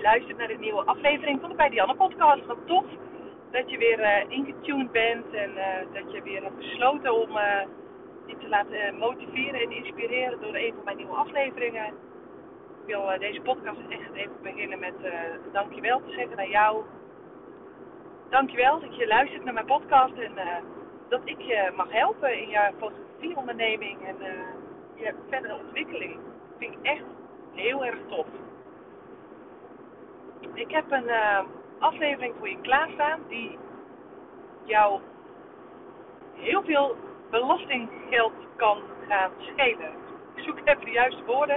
Luistert 0.00 0.38
naar 0.38 0.48
de 0.48 0.58
nieuwe 0.58 0.84
aflevering 0.84 1.40
van 1.40 1.50
de 1.50 1.56
Bij 1.56 1.68
Dianne 1.68 1.94
podcast. 1.94 2.46
Wat 2.46 2.66
tof 2.66 2.84
dat 3.50 3.70
je 3.70 3.78
weer 3.78 4.00
uh, 4.00 4.30
ingetuned 4.30 4.92
bent 4.92 5.34
en 5.34 5.50
uh, 5.50 5.64
dat 5.92 6.12
je 6.12 6.22
weer 6.22 6.42
hebt 6.42 6.56
besloten 6.56 7.14
om 7.14 7.30
uh, 7.36 7.60
je 8.26 8.36
te 8.38 8.48
laten 8.48 8.96
motiveren 8.98 9.60
en 9.60 9.70
inspireren 9.70 10.40
door 10.40 10.54
een 10.54 10.72
van 10.74 10.84
mijn 10.84 10.96
nieuwe 10.96 11.14
afleveringen. 11.14 11.86
Ik 11.86 12.86
wil 12.86 13.18
deze 13.18 13.40
podcast 13.40 13.78
echt 13.88 14.12
even 14.14 14.42
beginnen 14.42 14.78
met 14.78 14.94
dankjewel 15.52 16.00
te 16.06 16.12
zeggen 16.12 16.36
naar 16.36 16.48
jou. 16.48 16.84
Dankjewel 18.28 18.80
dat 18.80 18.96
je 18.96 19.06
luistert 19.06 19.44
naar 19.44 19.54
mijn 19.54 19.66
podcast 19.66 20.12
en 20.12 20.32
dat 21.08 21.20
ik 21.24 21.40
je 21.40 21.72
mag 21.76 21.92
helpen 21.92 22.40
in 22.40 22.48
je 22.48 22.70
fotografieonderneming 22.78 24.06
en 24.06 24.16
je 24.94 25.14
verdere 25.28 25.58
ontwikkeling. 25.64 26.14
Dat 26.14 26.58
vind 26.58 26.74
ik 26.74 26.78
echt 26.82 27.04
heel 27.54 27.84
erg 27.84 27.98
tof. 28.08 28.26
Ik 30.54 30.70
heb 30.70 30.90
een 30.90 31.04
uh, 31.04 31.38
aflevering 31.78 32.34
voor 32.38 32.48
je 32.48 32.60
klaarstaan 32.60 33.20
die 33.28 33.58
jou 34.64 35.00
heel 36.34 36.62
veel 36.62 36.96
belastinggeld 37.30 38.32
kan 38.56 38.82
gaan 39.08 39.30
schelen. 39.38 39.92
Ik 40.34 40.44
zoek 40.44 40.58
even 40.64 40.84
de 40.84 40.90
juiste 40.90 41.24
woorden. 41.24 41.56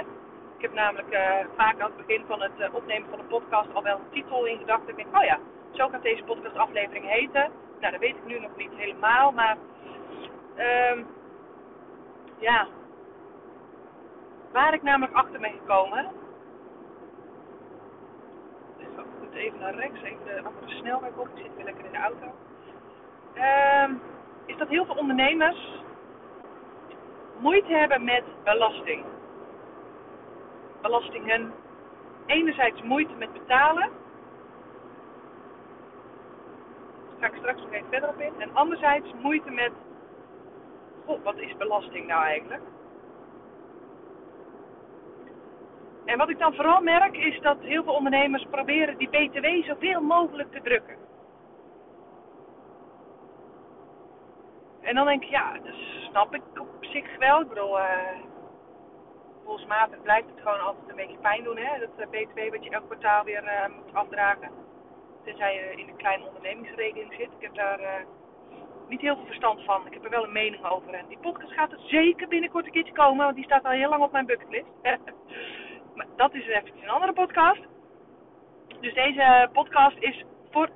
Ik 0.57 0.61
heb 0.61 0.73
namelijk 0.73 1.13
uh, 1.13 1.55
vaak 1.55 1.79
aan 1.79 1.91
het 1.95 2.05
begin 2.05 2.23
van 2.27 2.41
het 2.41 2.51
uh, 2.59 2.73
opnemen 2.73 3.09
van 3.09 3.19
de 3.19 3.25
podcast 3.25 3.73
al 3.73 3.83
wel 3.83 3.95
een 3.97 4.09
titel 4.11 4.45
in 4.45 4.57
gedachten. 4.57 4.89
Ik 4.89 4.95
denk, 4.95 5.17
oh 5.17 5.23
ja, 5.23 5.39
zo 5.71 5.87
gaat 5.87 6.01
deze 6.01 6.23
podcastaflevering 6.23 7.09
heten. 7.09 7.51
Nou, 7.79 7.91
dat 7.91 8.01
weet 8.01 8.15
ik 8.15 8.25
nu 8.25 8.39
nog 8.39 8.55
niet 8.55 8.71
helemaal, 8.75 9.31
maar 9.31 9.57
um, 10.91 11.07
ja, 12.37 12.67
waar 14.51 14.73
ik 14.73 14.83
namelijk 14.83 15.13
achter 15.13 15.39
ben 15.39 15.51
gekomen. 15.51 16.11
Dus 18.77 18.87
ik 18.87 19.22
even 19.33 19.59
naar 19.59 19.75
rechts, 19.75 20.01
even 20.01 20.25
de 20.25 20.41
andere 20.43 20.69
snelweg 20.69 21.15
op. 21.15 21.27
Ik 21.27 21.43
zit 21.43 21.55
weer 21.55 21.65
lekker 21.65 21.85
in 21.85 21.91
de 21.91 21.97
auto. 21.97 22.25
Um, 23.35 24.01
is 24.45 24.57
dat 24.57 24.67
heel 24.67 24.85
veel 24.85 24.95
ondernemers 24.95 25.81
moeite 27.39 27.73
hebben 27.73 28.03
met 28.03 28.23
belasting. 28.43 29.05
Belastingen. 30.81 31.53
Enerzijds 32.25 32.81
moeite 32.81 33.13
met 33.13 33.33
betalen. 33.33 33.89
Daar 37.09 37.19
ga 37.19 37.27
ik 37.27 37.35
straks 37.35 37.61
nog 37.61 37.71
even 37.71 37.89
verder 37.89 38.09
op 38.09 38.19
in. 38.19 38.33
En 38.37 38.55
anderzijds 38.55 39.13
moeite 39.21 39.51
met. 39.51 39.71
Goh, 41.05 41.23
wat 41.23 41.37
is 41.37 41.57
belasting 41.57 42.07
nou 42.07 42.23
eigenlijk? 42.23 42.61
En 46.05 46.17
wat 46.17 46.29
ik 46.29 46.39
dan 46.39 46.53
vooral 46.53 46.81
merk 46.81 47.17
is 47.17 47.39
dat 47.41 47.57
heel 47.61 47.83
veel 47.83 47.93
ondernemers 47.93 48.45
proberen 48.49 48.97
die 48.97 49.09
BTW 49.09 49.67
zoveel 49.67 50.01
mogelijk 50.01 50.51
te 50.51 50.61
drukken. 50.61 50.95
En 54.81 54.95
dan 54.95 55.05
denk 55.05 55.23
ik, 55.23 55.29
ja, 55.29 55.53
dat 55.53 55.75
snap 56.09 56.35
ik 56.35 56.41
op 56.59 56.67
zich 56.79 57.17
wel. 57.17 57.41
Ik 57.41 57.49
bedoel, 57.49 57.79
uh, 57.79 57.85
volgens 59.43 59.65
blijft 60.03 60.27
het 60.29 60.41
gewoon 60.41 60.59
altijd 60.59 60.89
een 60.89 60.95
beetje 60.95 61.17
pijn 61.17 61.43
doen, 61.43 61.57
hè? 61.57 61.79
Dat 61.79 62.09
BTW 62.09 62.51
wat 62.51 62.63
je 62.63 62.69
elk 62.69 62.85
kwartaal 62.85 63.23
weer 63.23 63.43
uh, 63.43 63.75
moet 63.75 63.93
afdragen. 63.93 64.49
Tenzij 65.23 65.53
je 65.53 65.81
in 65.81 65.87
een 65.87 65.95
kleine 65.95 66.25
ondernemingsregeling 66.25 67.13
zit. 67.13 67.29
Ik 67.37 67.41
heb 67.41 67.55
daar 67.55 68.05
niet 68.87 69.01
heel 69.01 69.15
veel 69.15 69.25
verstand 69.25 69.63
van. 69.63 69.85
Ik 69.85 69.93
heb 69.93 70.03
er 70.03 70.09
wel 70.09 70.23
een 70.23 70.31
mening 70.31 70.65
over. 70.65 70.93
En 70.93 71.05
die 71.07 71.17
podcast 71.17 71.53
gaat 71.53 71.71
er 71.71 71.79
zeker 71.79 72.27
binnenkort 72.27 72.65
een 72.65 72.71
keertje 72.71 72.93
komen, 72.93 73.23
want 73.23 73.35
die 73.35 73.45
staat 73.45 73.63
al 73.63 73.71
heel 73.71 73.89
lang 73.89 74.03
op 74.03 74.11
mijn 74.11 74.25
bucketlist. 74.25 74.67
Maar 75.95 76.05
dat 76.15 76.33
is 76.33 76.47
even 76.47 76.71
een 76.81 76.89
andere 76.89 77.13
podcast. 77.13 77.61
Dus 78.79 78.93
deze 78.93 79.49
podcast 79.53 79.97
is 79.99 80.23
voor 80.51 80.69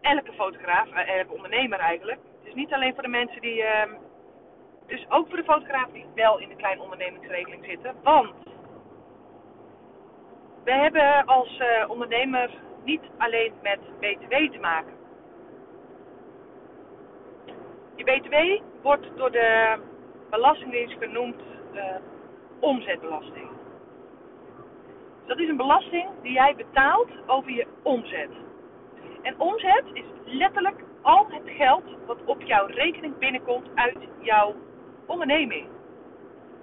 elke 0.00 0.32
fotograaf, 0.32 0.88
uh, 0.88 1.18
elke 1.18 1.32
ondernemer 1.32 1.78
eigenlijk. 1.78 2.18
Het 2.38 2.48
is 2.48 2.54
niet 2.54 2.72
alleen 2.72 2.94
voor 2.94 3.02
de 3.02 3.08
mensen 3.08 3.40
die. 3.40 3.56
Uh, 3.62 3.82
dus 4.86 5.06
ook 5.08 5.28
voor 5.28 5.36
de 5.36 5.44
fotografen 5.44 5.92
die 5.92 6.06
wel 6.14 6.38
in 6.38 6.48
de 6.48 6.56
kleine 6.56 6.82
ondernemingsregeling 6.82 7.64
zitten. 7.64 7.94
Want 8.02 8.32
we 10.64 10.72
hebben 10.72 11.26
als 11.26 11.58
uh, 11.58 11.90
ondernemer 11.90 12.50
niet 12.84 13.02
alleen 13.18 13.52
met 13.62 13.78
BTW 14.00 14.52
te 14.52 14.58
maken. 14.60 14.92
Je 17.96 18.04
BTW 18.04 18.62
wordt 18.82 19.16
door 19.16 19.30
de 19.30 19.78
Belastingdienst 20.30 20.96
genoemd 20.98 21.42
uh, 21.74 21.84
omzetbelasting. 22.60 23.51
Dat 25.26 25.38
is 25.38 25.48
een 25.48 25.56
belasting 25.56 26.08
die 26.22 26.32
jij 26.32 26.54
betaalt 26.56 27.08
over 27.26 27.50
je 27.50 27.66
omzet. 27.82 28.30
En 29.22 29.40
omzet 29.40 29.84
is 29.92 30.04
letterlijk 30.24 30.84
al 31.02 31.26
het 31.28 31.42
geld 31.56 31.84
wat 32.06 32.18
op 32.24 32.42
jouw 32.42 32.66
rekening 32.66 33.18
binnenkomt 33.18 33.68
uit 33.74 33.98
jouw 34.20 34.54
onderneming. 35.06 35.66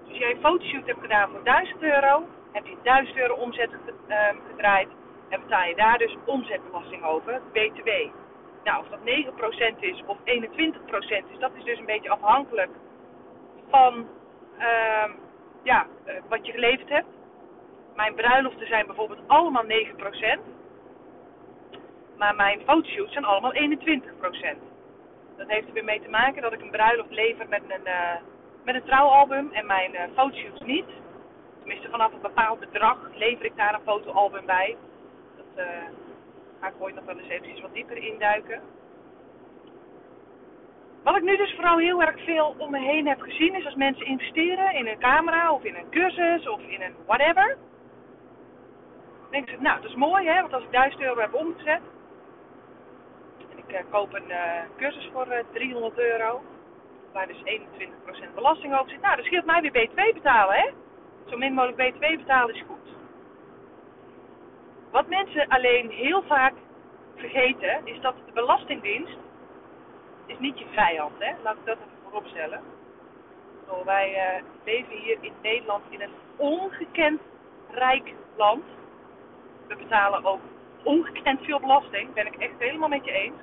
Dus 0.07 0.17
jij 0.17 0.31
een 0.31 0.39
fotoshoot 0.39 0.85
hebt 0.85 1.01
gedaan 1.01 1.29
voor 1.29 1.43
1000 1.43 1.81
euro, 1.81 2.27
heb 2.51 2.65
je 2.65 2.75
1000 2.83 3.17
euro 3.17 3.33
omzet 3.33 3.69
ehm, 4.07 4.35
gedraaid 4.49 4.87
en 5.29 5.41
betaal 5.41 5.67
je 5.67 5.75
daar 5.75 5.97
dus 5.97 6.15
omzetbelasting 6.25 7.03
over, 7.03 7.41
BTW. 7.51 7.89
Nou, 8.63 8.83
of 8.83 8.89
dat 8.89 8.99
9% 8.99 9.79
is 9.79 10.03
of 10.05 10.17
21% 10.17 10.21
is, 11.31 11.39
dat 11.39 11.51
is 11.55 11.63
dus 11.63 11.79
een 11.79 11.85
beetje 11.85 12.09
afhankelijk 12.09 12.69
van 13.69 14.07
uh, 14.59 15.09
ja, 15.63 15.87
eh, 16.05 16.15
wat 16.29 16.45
je 16.45 16.51
geleverd 16.51 16.89
hebt. 16.89 17.07
Mijn 17.99 18.15
bruiloften 18.15 18.67
zijn 18.67 18.85
bijvoorbeeld 18.85 19.27
allemaal 19.27 19.63
9%. 19.63 19.67
Maar 22.17 22.35
mijn 22.35 22.61
fotoshoots 22.65 23.13
zijn 23.13 23.25
allemaal 23.25 23.53
21%. 23.53 23.57
Dat 25.37 25.47
heeft 25.47 25.67
er 25.67 25.73
weer 25.73 25.83
mee 25.83 26.01
te 26.01 26.09
maken 26.09 26.41
dat 26.41 26.53
ik 26.53 26.61
een 26.61 26.71
bruiloft 26.71 27.11
lever 27.11 27.47
met 27.47 27.61
een, 27.67 27.81
uh, 27.85 28.15
met 28.63 28.75
een 28.75 28.83
trouwalbum 28.83 29.51
en 29.51 29.65
mijn 29.65 29.93
uh, 29.93 30.01
fotoshoots 30.15 30.61
niet. 30.61 30.85
Tenminste, 31.59 31.89
vanaf 31.89 32.13
een 32.13 32.21
bepaald 32.21 32.59
bedrag 32.59 32.97
lever 33.13 33.45
ik 33.45 33.55
daar 33.55 33.73
een 33.73 33.85
fotoalbum 33.85 34.45
bij. 34.45 34.77
Dat 35.35 35.65
uh, 35.65 35.71
ga 36.61 36.67
ik 36.67 36.73
ooit 36.79 36.95
nog 36.95 37.05
wel 37.05 37.17
eens 37.17 37.29
eventjes 37.29 37.61
wat 37.61 37.73
dieper 37.73 37.97
induiken. 37.97 38.61
Wat 41.03 41.15
ik 41.15 41.23
nu 41.23 41.37
dus 41.37 41.53
vooral 41.55 41.77
heel 41.77 42.01
erg 42.01 42.23
veel 42.23 42.55
om 42.57 42.71
me 42.71 42.79
heen 42.79 43.07
heb 43.07 43.21
gezien 43.21 43.55
is 43.55 43.65
als 43.65 43.75
mensen 43.75 44.05
investeren 44.05 44.73
in 44.73 44.87
een 44.87 44.99
camera 44.99 45.51
of 45.51 45.63
in 45.63 45.75
een 45.75 45.89
cursus 45.89 46.47
of 46.47 46.61
in 46.61 46.81
een 46.81 46.95
whatever 47.05 47.57
denk 49.29 49.49
ik, 49.49 49.59
nou, 49.59 49.81
dat 49.81 49.89
is 49.89 49.95
mooi, 49.95 50.27
hè, 50.27 50.41
want 50.41 50.53
als 50.53 50.63
ik 50.63 50.71
1000 50.71 51.01
euro 51.01 51.21
heb 51.21 51.33
omgezet 51.33 51.81
en 53.51 53.57
ik 53.57 53.71
uh, 53.71 53.79
koop 53.89 54.13
een 54.13 54.29
uh, 54.29 54.61
cursus 54.77 55.09
voor 55.13 55.27
uh, 55.27 55.39
eh, 55.39 55.45
300 55.53 55.97
euro, 55.97 56.41
waar 57.13 57.27
dus 57.27 57.41
21% 57.43 58.33
belasting 58.35 58.73
over 58.73 58.89
zit, 58.89 59.01
nou, 59.01 59.15
dat 59.15 59.25
scheelt 59.25 59.45
mij 59.45 59.61
weer 59.61 59.71
BTW 59.71 60.13
betalen, 60.13 60.55
hè. 60.55 60.69
Zo 61.25 61.37
min 61.37 61.53
mogelijk 61.53 61.77
BTW 61.77 62.17
betalen 62.17 62.55
is 62.55 62.63
goed. 62.67 62.77
Wat 64.91 65.07
mensen 65.07 65.47
alleen 65.47 65.89
heel 65.89 66.23
vaak 66.23 66.53
vergeten, 67.15 67.81
is 67.83 68.01
dat 68.01 68.15
de 68.25 68.31
Belastingdienst 68.31 69.17
is 70.25 70.39
niet 70.39 70.59
je 70.59 70.65
vijand, 70.71 71.13
hè. 71.19 71.33
Laat 71.43 71.55
ik 71.55 71.65
dat 71.65 71.77
even 71.77 71.97
voorop 72.03 72.27
stellen. 72.27 72.61
wij 73.85 74.41
leven 74.63 74.97
hier 74.97 75.17
in 75.21 75.33
Nederland 75.41 75.83
in 75.89 76.01
een 76.01 76.13
ongekend 76.37 77.21
rijk 77.71 78.13
land 78.35 78.63
we 79.69 79.75
betalen 79.75 80.25
ook 80.25 80.41
ongekend 80.83 81.39
veel 81.43 81.59
belasting. 81.59 82.13
Ben 82.13 82.27
ik 82.27 82.35
echt 82.35 82.53
helemaal 82.57 82.89
met 82.89 83.05
je 83.05 83.11
eens. 83.11 83.41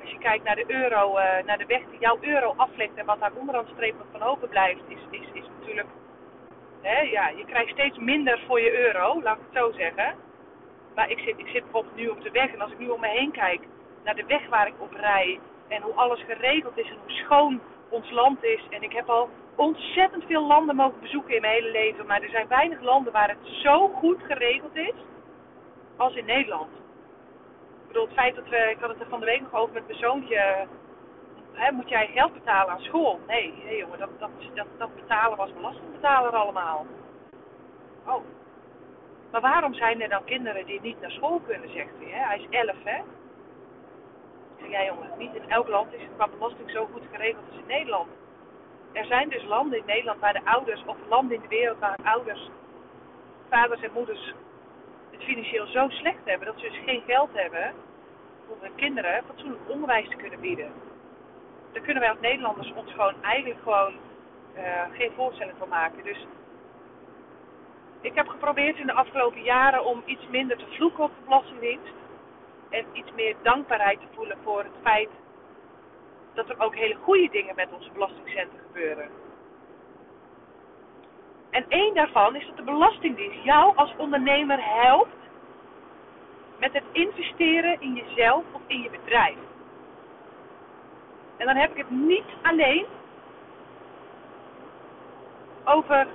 Als 0.00 0.10
je 0.10 0.18
kijkt 0.18 0.44
naar 0.44 0.56
de 0.56 0.64
euro, 0.66 1.18
uh, 1.18 1.24
naar 1.46 1.58
de 1.58 1.66
weg 1.66 1.82
die 1.90 2.00
jouw 2.00 2.18
euro 2.20 2.54
aflegt 2.56 2.94
en 2.94 3.06
wat 3.06 3.20
daar 3.20 3.32
onderaan 3.34 3.66
streep 3.74 3.94
van 4.12 4.22
open 4.22 4.48
blijft, 4.48 4.80
is, 4.88 4.98
is, 5.10 5.26
is 5.32 5.44
natuurlijk. 5.58 5.88
Hè, 6.80 7.00
ja, 7.00 7.28
je 7.28 7.44
krijgt 7.44 7.70
steeds 7.70 7.98
minder 7.98 8.40
voor 8.46 8.60
je 8.60 8.86
euro, 8.86 9.22
laat 9.22 9.36
ik 9.36 9.42
het 9.50 9.62
zo 9.62 9.72
zeggen. 9.72 10.14
Maar 10.94 11.10
ik 11.10 11.18
zit, 11.18 11.38
ik 11.38 11.48
zit 11.48 11.62
bijvoorbeeld 11.62 11.96
nu 11.96 12.08
op 12.08 12.22
de 12.22 12.30
weg 12.30 12.52
en 12.52 12.60
als 12.60 12.72
ik 12.72 12.78
nu 12.78 12.88
om 12.88 13.00
me 13.00 13.08
heen 13.08 13.30
kijk 13.30 13.60
naar 14.04 14.14
de 14.14 14.26
weg 14.26 14.48
waar 14.48 14.66
ik 14.66 14.74
op 14.78 14.92
rij 14.92 15.40
en 15.68 15.82
hoe 15.82 15.94
alles 15.94 16.22
geregeld 16.24 16.78
is 16.78 16.88
en 16.88 16.96
hoe 17.02 17.10
schoon 17.10 17.60
ons 17.88 18.10
land 18.10 18.44
is. 18.44 18.60
En 18.70 18.82
ik 18.82 18.92
heb 18.92 19.08
al 19.08 19.28
ontzettend 19.56 20.24
veel 20.24 20.46
landen 20.46 20.76
mogen 20.76 21.00
bezoeken 21.00 21.34
in 21.34 21.40
mijn 21.40 21.52
hele 21.52 21.70
leven. 21.70 22.06
Maar 22.06 22.22
er 22.22 22.30
zijn 22.30 22.48
weinig 22.48 22.80
landen 22.80 23.12
waar 23.12 23.28
het 23.28 23.46
zo 23.62 23.88
goed 23.88 24.22
geregeld 24.22 24.76
is 24.76 24.94
als 26.00 26.14
in 26.14 26.24
Nederland. 26.24 26.70
Ik 27.80 27.86
bedoel, 27.86 28.04
het 28.04 28.14
feit 28.14 28.34
dat 28.34 28.48
we, 28.48 28.70
ik 28.70 28.80
had 28.80 28.90
het 28.90 29.00
er 29.00 29.08
van 29.08 29.20
de 29.20 29.26
week 29.26 29.40
nog 29.40 29.54
over 29.54 29.74
met 29.74 29.86
mijn 29.86 29.98
zoontje. 29.98 30.66
Hè, 31.52 31.72
moet 31.72 31.88
jij 31.88 32.06
geld 32.06 32.32
betalen 32.32 32.72
aan 32.72 32.80
school? 32.80 33.20
Nee, 33.26 33.54
nee 33.64 33.76
jongen, 33.76 33.98
dat, 33.98 34.08
dat, 34.18 34.30
dat, 34.54 34.66
dat 34.78 34.94
betalen 34.94 35.36
was 35.36 35.52
belastingbetaler 35.52 36.30
allemaal. 36.30 36.86
Oh. 38.06 38.24
Maar 39.30 39.40
waarom 39.40 39.74
zijn 39.74 40.02
er 40.02 40.08
dan 40.08 40.24
kinderen 40.24 40.66
die 40.66 40.80
niet 40.80 41.00
naar 41.00 41.10
school 41.10 41.40
kunnen, 41.46 41.70
zegt 41.70 41.90
hij. 41.98 42.10
Hè? 42.10 42.24
Hij 42.26 42.38
is 42.38 42.46
elf, 42.50 42.76
hè? 42.84 42.96
Ik 42.96 44.58
zeg, 44.58 44.70
ja 44.70 44.84
jongen, 44.84 45.10
niet 45.18 45.34
in 45.34 45.50
elk 45.50 45.68
land 45.68 45.92
is 45.92 46.02
het 46.02 46.10
qua 46.16 46.28
belasting 46.28 46.70
zo 46.70 46.88
goed 46.92 47.02
geregeld 47.12 47.44
als 47.50 47.58
in 47.58 47.66
Nederland. 47.66 48.08
Er 48.92 49.04
zijn 49.04 49.28
dus 49.28 49.44
landen 49.44 49.78
in 49.78 49.86
Nederland 49.86 50.20
waar 50.20 50.32
de 50.32 50.44
ouders, 50.44 50.82
of 50.86 50.96
landen 51.08 51.36
in 51.36 51.42
de 51.42 51.48
wereld 51.48 51.78
waar 51.78 51.98
ouders, 52.02 52.50
vaders 53.48 53.80
en 53.80 53.92
moeders 53.92 54.34
financieel 55.22 55.66
zo 55.66 55.88
slecht 55.88 56.24
hebben 56.24 56.46
dat 56.46 56.58
ze 56.58 56.68
dus 56.68 56.80
geen 56.84 57.02
geld 57.06 57.30
hebben 57.32 57.74
om 58.48 58.56
hun 58.60 58.74
kinderen 58.74 59.22
fatsoenlijk 59.26 59.68
onderwijs 59.68 60.08
te 60.08 60.16
kunnen 60.16 60.40
bieden. 60.40 60.72
Daar 61.72 61.82
kunnen 61.82 62.02
wij 62.02 62.10
als 62.10 62.20
Nederlanders 62.20 62.72
ons 62.72 62.92
gewoon 62.92 63.22
eigenlijk 63.22 63.60
gewoon 63.62 63.94
uh, 64.56 64.82
geen 64.92 65.12
voorstelling 65.16 65.56
van 65.58 65.68
maken. 65.68 66.04
Dus 66.04 66.26
ik 68.00 68.14
heb 68.14 68.28
geprobeerd 68.28 68.78
in 68.78 68.86
de 68.86 68.92
afgelopen 68.92 69.42
jaren 69.42 69.84
om 69.84 70.02
iets 70.04 70.28
minder 70.30 70.56
te 70.56 70.66
vloeken 70.70 71.04
op 71.04 71.10
de 71.10 71.24
Belastingdienst. 71.24 71.92
En 72.70 72.84
iets 72.92 73.12
meer 73.12 73.36
dankbaarheid 73.42 74.00
te 74.00 74.06
voelen 74.14 74.36
voor 74.42 74.58
het 74.58 74.76
feit 74.82 75.08
dat 76.34 76.48
er 76.48 76.60
ook 76.60 76.76
hele 76.76 76.94
goede 76.94 77.28
dingen 77.30 77.54
met 77.54 77.72
onze 77.72 77.90
belastingcenten 77.92 78.58
gebeuren. 78.66 79.19
En 81.50 81.64
één 81.68 81.94
daarvan 81.94 82.36
is 82.36 82.46
dat 82.46 82.56
de 82.56 82.62
Belastingdienst 82.62 83.44
jou 83.44 83.76
als 83.76 83.94
ondernemer 83.96 84.58
helpt 84.60 85.16
met 86.58 86.72
het 86.72 86.84
investeren 86.92 87.80
in 87.80 87.94
jezelf 87.94 88.44
of 88.52 88.60
in 88.66 88.80
je 88.82 88.90
bedrijf. 88.90 89.36
En 91.36 91.46
dan 91.46 91.56
heb 91.56 91.70
ik 91.70 91.76
het 91.76 91.90
niet 91.90 92.24
alleen 92.42 92.86
over 95.64 96.06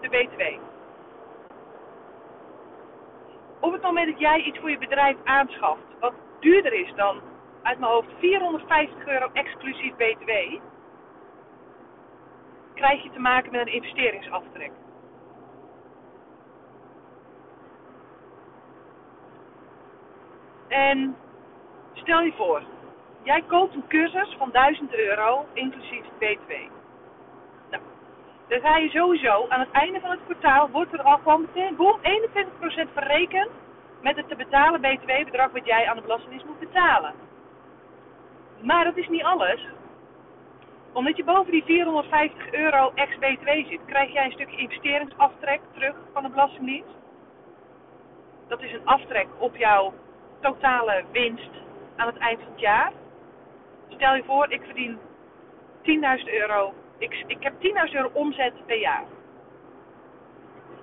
de 0.00 0.08
BTW. 0.08 0.42
Op 3.60 3.72
het 3.72 3.82
moment 3.82 4.10
dat 4.10 4.20
jij 4.20 4.40
iets 4.40 4.58
voor 4.58 4.70
je 4.70 4.78
bedrijf 4.78 5.16
aanschaft, 5.24 5.82
wat 6.00 6.14
duurder 6.40 6.72
is 6.72 6.92
dan 6.94 7.20
uit 7.62 7.78
mijn 7.78 7.92
hoofd 7.92 8.08
450 8.18 9.06
euro 9.06 9.28
exclusief 9.32 9.94
BTW, 9.94 10.30
krijg 12.78 13.02
je 13.02 13.10
te 13.10 13.20
maken 13.20 13.52
met 13.52 13.60
een 13.60 13.72
investeringsaftrek. 13.72 14.70
En 20.68 21.16
stel 21.92 22.20
je 22.20 22.32
voor, 22.32 22.62
jij 23.22 23.42
koopt 23.46 23.74
een 23.74 23.88
cursus 23.88 24.34
van 24.38 24.50
1000 24.50 24.94
euro 24.94 25.46
inclusief 25.52 26.04
BTW. 26.18 26.52
Nou, 27.70 27.82
dan 28.48 28.60
ga 28.60 28.76
je 28.76 28.88
sowieso 28.88 29.46
aan 29.48 29.60
het 29.60 29.70
einde 29.70 30.00
van 30.00 30.10
het 30.10 30.24
kwartaal, 30.24 30.70
wordt 30.70 30.92
er 30.92 31.02
al 31.02 31.16
gewoon 31.16 31.40
meteen, 31.40 31.76
boom, 31.76 31.98
21% 32.00 32.92
verrekend 32.92 33.50
met 34.02 34.16
het 34.16 34.28
te 34.28 34.36
betalen 34.36 34.80
BTW-bedrag 34.80 35.50
wat 35.52 35.66
jij 35.66 35.86
aan 35.88 35.96
de 35.96 36.02
Belastingdienst 36.02 36.46
moet 36.46 36.58
betalen. 36.58 37.14
Maar 38.62 38.84
dat 38.84 38.96
is 38.96 39.08
niet 39.08 39.24
alles. 39.24 39.66
Omdat 40.92 41.16
je 41.16 41.24
boven 41.24 41.52
die 41.52 41.64
450 41.64 42.52
euro 42.52 42.92
ex-BTW 42.94 43.48
zit, 43.68 43.80
krijg 43.86 44.12
jij 44.12 44.24
een 44.24 44.32
stukje 44.32 44.56
investeringsaftrek 44.56 45.60
terug 45.72 45.94
van 46.12 46.22
de 46.22 46.28
Belastingdienst. 46.28 46.96
Dat 48.48 48.62
is 48.62 48.72
een 48.72 48.86
aftrek 48.86 49.26
op 49.38 49.56
jouw 49.56 49.92
totale 50.40 51.04
winst 51.12 51.50
aan 51.96 52.06
het 52.06 52.18
eind 52.18 52.40
van 52.40 52.50
het 52.50 52.60
jaar. 52.60 52.92
Stel 53.88 54.14
je 54.14 54.24
voor, 54.24 54.50
ik 54.50 54.62
verdien 54.62 54.98
10.000 55.82 56.24
euro. 56.24 56.74
Ik, 56.98 57.24
ik 57.26 57.42
heb 57.42 57.52
10.000 57.88 57.94
euro 57.94 58.10
omzet 58.12 58.66
per 58.66 58.78
jaar. 58.78 59.04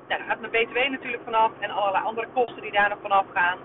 Nou, 0.08 0.20
daar 0.20 0.28
gaat 0.28 0.40
mijn 0.40 0.52
BTW 0.52 0.92
natuurlijk 0.92 1.24
vanaf 1.24 1.52
en 1.60 1.70
allerlei 1.70 2.04
andere 2.04 2.28
kosten 2.34 2.62
die 2.62 2.72
daar 2.72 2.90
nog 2.90 3.00
vanaf 3.02 3.26
gaan. 3.34 3.58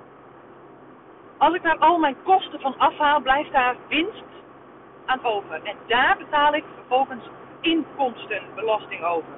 Als 1.38 1.54
ik 1.54 1.62
daar 1.62 1.78
al 1.78 1.98
mijn 1.98 2.22
kosten 2.22 2.60
van 2.60 2.78
afhaal, 2.78 3.20
blijft 3.20 3.52
daar 3.52 3.76
winst 3.88 4.29
aan 5.10 5.24
over. 5.24 5.60
En 5.62 5.76
daar 5.86 6.16
betaal 6.16 6.54
ik 6.54 6.64
vervolgens 6.74 7.24
inkomstenbelasting 7.60 9.04
over. 9.04 9.34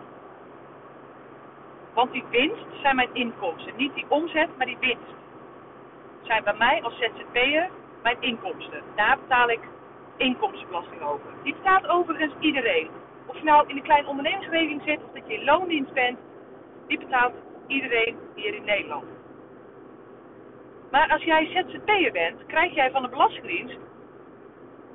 Want 1.95 2.13
die 2.13 2.25
winst 2.31 2.65
zijn 2.83 2.97
mijn 2.97 3.15
inkomsten. 3.15 3.73
Niet 3.77 3.95
die 3.95 4.07
omzet, 4.09 4.49
maar 4.57 4.67
die 4.67 4.79
winst. 4.81 5.15
Zijn 6.23 6.45
bij 6.45 6.55
mij 6.59 6.83
als 6.83 6.97
ZZP'er 6.97 7.71
mijn 8.03 8.17
inkomsten. 8.21 8.83
Daar 8.95 9.19
betaal 9.19 9.49
ik 9.49 9.61
inkomstenbelasting 10.17 11.03
over. 11.03 11.31
Die 11.43 11.55
betaalt 11.55 11.87
overigens 11.89 12.35
iedereen. 12.39 12.91
Of 13.27 13.37
je 13.37 13.45
nou 13.45 13.69
in 13.69 13.77
een 13.77 13.83
kleine 13.83 14.09
ondernemingsregeling 14.09 14.83
zit 14.85 15.05
of 15.05 15.13
dat 15.13 15.27
je 15.27 15.35
in 15.35 15.45
loondienst 15.45 15.93
bent, 15.93 16.19
die 16.87 16.99
betaalt 16.99 17.35
iedereen 17.67 18.17
hier 18.35 18.55
in 18.55 18.65
Nederland. 18.65 19.05
Maar 20.91 21.09
als 21.09 21.23
jij 21.23 21.47
ZZP'er 21.47 22.13
bent, 22.13 22.47
krijg 22.47 22.75
jij 22.75 22.91
van 22.91 23.03
de 23.03 23.09
Belastingdienst 23.09 23.79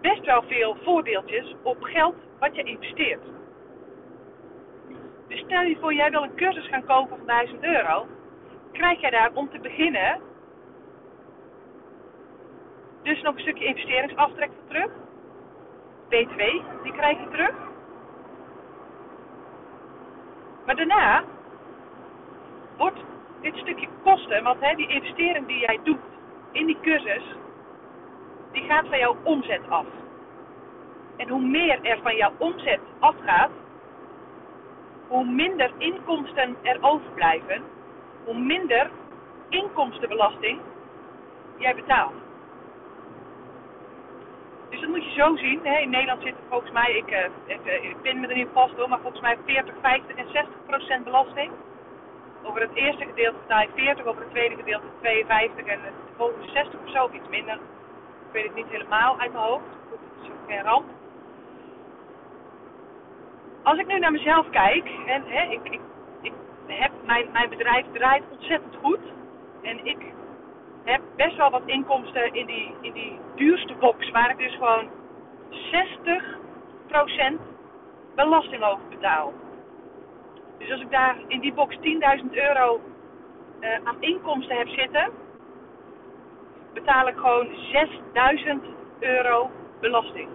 best 0.07 0.25
wel 0.25 0.43
veel 0.47 0.77
voordeeltjes 0.83 1.55
op 1.63 1.83
geld 1.83 2.15
wat 2.39 2.55
je 2.55 2.63
investeert. 2.63 3.23
Dus 5.27 5.39
stel 5.39 5.61
je 5.61 5.77
voor, 5.79 5.93
jij 5.93 6.11
wil 6.11 6.23
een 6.23 6.35
cursus 6.35 6.67
gaan 6.67 6.85
kopen 6.85 7.17
van 7.17 7.27
1000 7.27 7.63
euro, 7.63 8.07
krijg 8.71 8.99
jij 8.99 9.09
daar 9.09 9.31
om 9.33 9.49
te 9.49 9.59
beginnen 9.59 10.21
dus 13.03 13.21
nog 13.21 13.35
een 13.35 13.41
stukje 13.41 13.65
investeringsaftrek 13.65 14.49
voor 14.55 14.67
terug. 14.67 14.91
B2, 16.05 16.83
die 16.83 16.91
krijg 16.91 17.19
je 17.19 17.27
terug. 17.29 17.55
Maar 20.65 20.75
daarna 20.75 21.23
wordt 22.77 22.99
dit 23.41 23.55
stukje 23.55 23.87
kosten, 24.03 24.43
want 24.43 24.59
hè, 24.59 24.75
die 24.75 24.87
investering 24.87 25.47
die 25.47 25.59
jij 25.59 25.79
doet 25.83 25.99
in 26.51 26.65
die 26.65 26.77
cursus, 26.81 27.23
die 28.57 28.69
gaat 28.69 28.87
van 28.87 28.97
jouw 28.97 29.15
omzet 29.23 29.61
af. 29.69 29.85
En 31.17 31.29
hoe 31.29 31.41
meer 31.41 31.79
er 31.81 31.99
van 32.01 32.15
jouw 32.15 32.31
omzet 32.37 32.79
afgaat, 32.99 33.49
hoe 35.07 35.25
minder 35.25 35.71
inkomsten 35.77 36.55
er 36.61 36.77
overblijven, 36.81 37.63
hoe 38.25 38.37
minder 38.37 38.89
inkomstenbelasting 39.49 40.59
jij 41.57 41.75
betaalt. 41.75 42.13
Dus 44.69 44.79
dat 44.79 44.89
moet 44.89 45.03
je 45.03 45.11
zo 45.11 45.35
zien. 45.35 45.65
In 45.65 45.89
Nederland 45.89 46.21
zit 46.21 46.35
volgens 46.49 46.71
mij, 46.71 46.91
ik, 46.91 47.11
uh, 47.11 47.55
ik, 47.55 47.65
uh, 47.65 47.89
ik 47.89 48.01
pin 48.01 48.19
me 48.19 48.27
er 48.27 48.35
niet 48.35 48.47
vast 48.53 48.75
hoor, 48.75 48.89
maar 48.89 48.99
volgens 48.99 49.21
mij 49.21 49.37
40, 49.45 49.73
50 49.81 50.15
en 50.15 50.27
60 50.31 50.53
procent 50.65 51.03
belasting. 51.03 51.51
Over 52.43 52.61
het 52.61 52.73
eerste 52.73 53.05
gedeelte 53.05 53.37
betaal 53.37 53.61
je 53.61 53.69
40, 53.75 54.05
over 54.05 54.21
het 54.21 54.31
tweede 54.31 54.55
gedeelte 54.55 54.85
52 54.99 55.65
en 55.65 55.79
het 55.81 55.93
volgende 56.15 56.51
60 56.51 56.79
of 56.85 56.91
zo, 56.91 57.09
iets 57.13 57.29
minder. 57.29 57.59
Ik 58.27 58.33
weet 58.33 58.43
het 58.43 58.55
niet 58.55 58.69
helemaal 58.69 59.19
uit 59.19 59.31
mijn 59.31 59.43
hoofd. 59.43 59.63
Het 59.89 59.99
is 60.21 60.29
ook 60.29 60.65
ramp. 60.65 60.85
Als 63.63 63.79
ik 63.79 63.87
nu 63.87 63.99
naar 63.99 64.11
mezelf 64.11 64.49
kijk, 64.49 64.89
en 65.05 65.23
hè, 65.25 65.51
ik, 65.51 65.59
ik, 65.63 65.79
ik 66.21 66.33
heb 66.67 66.91
mijn, 67.05 67.31
mijn 67.31 67.49
bedrijf 67.49 67.85
draait 67.93 68.23
ontzettend 68.31 68.75
goed. 68.81 68.99
En 69.61 69.85
ik 69.85 69.97
heb 70.83 71.01
best 71.15 71.35
wel 71.35 71.49
wat 71.49 71.61
inkomsten 71.65 72.33
in 72.33 72.45
die, 72.45 72.73
in 72.81 72.93
die 72.93 73.19
duurste 73.35 73.73
box, 73.73 74.11
waar 74.11 74.29
ik 74.29 74.37
dus 74.37 74.53
gewoon 74.53 74.89
60% 75.49 77.41
belasting 78.15 78.63
over 78.63 78.87
betaal. 78.89 79.33
Dus 80.57 80.71
als 80.71 80.81
ik 80.81 80.91
daar 80.91 81.15
in 81.27 81.39
die 81.39 81.53
box 81.53 81.75
10.000 81.75 81.81
euro 82.31 82.81
uh, 83.59 83.79
aan 83.83 83.97
inkomsten 83.99 84.57
heb 84.57 84.67
zitten, 84.67 85.11
betaal 86.73 87.07
ik 87.07 87.15
gewoon 87.15 87.47
6.000 87.47 88.77
euro 88.99 89.51
belasting. 89.79 90.29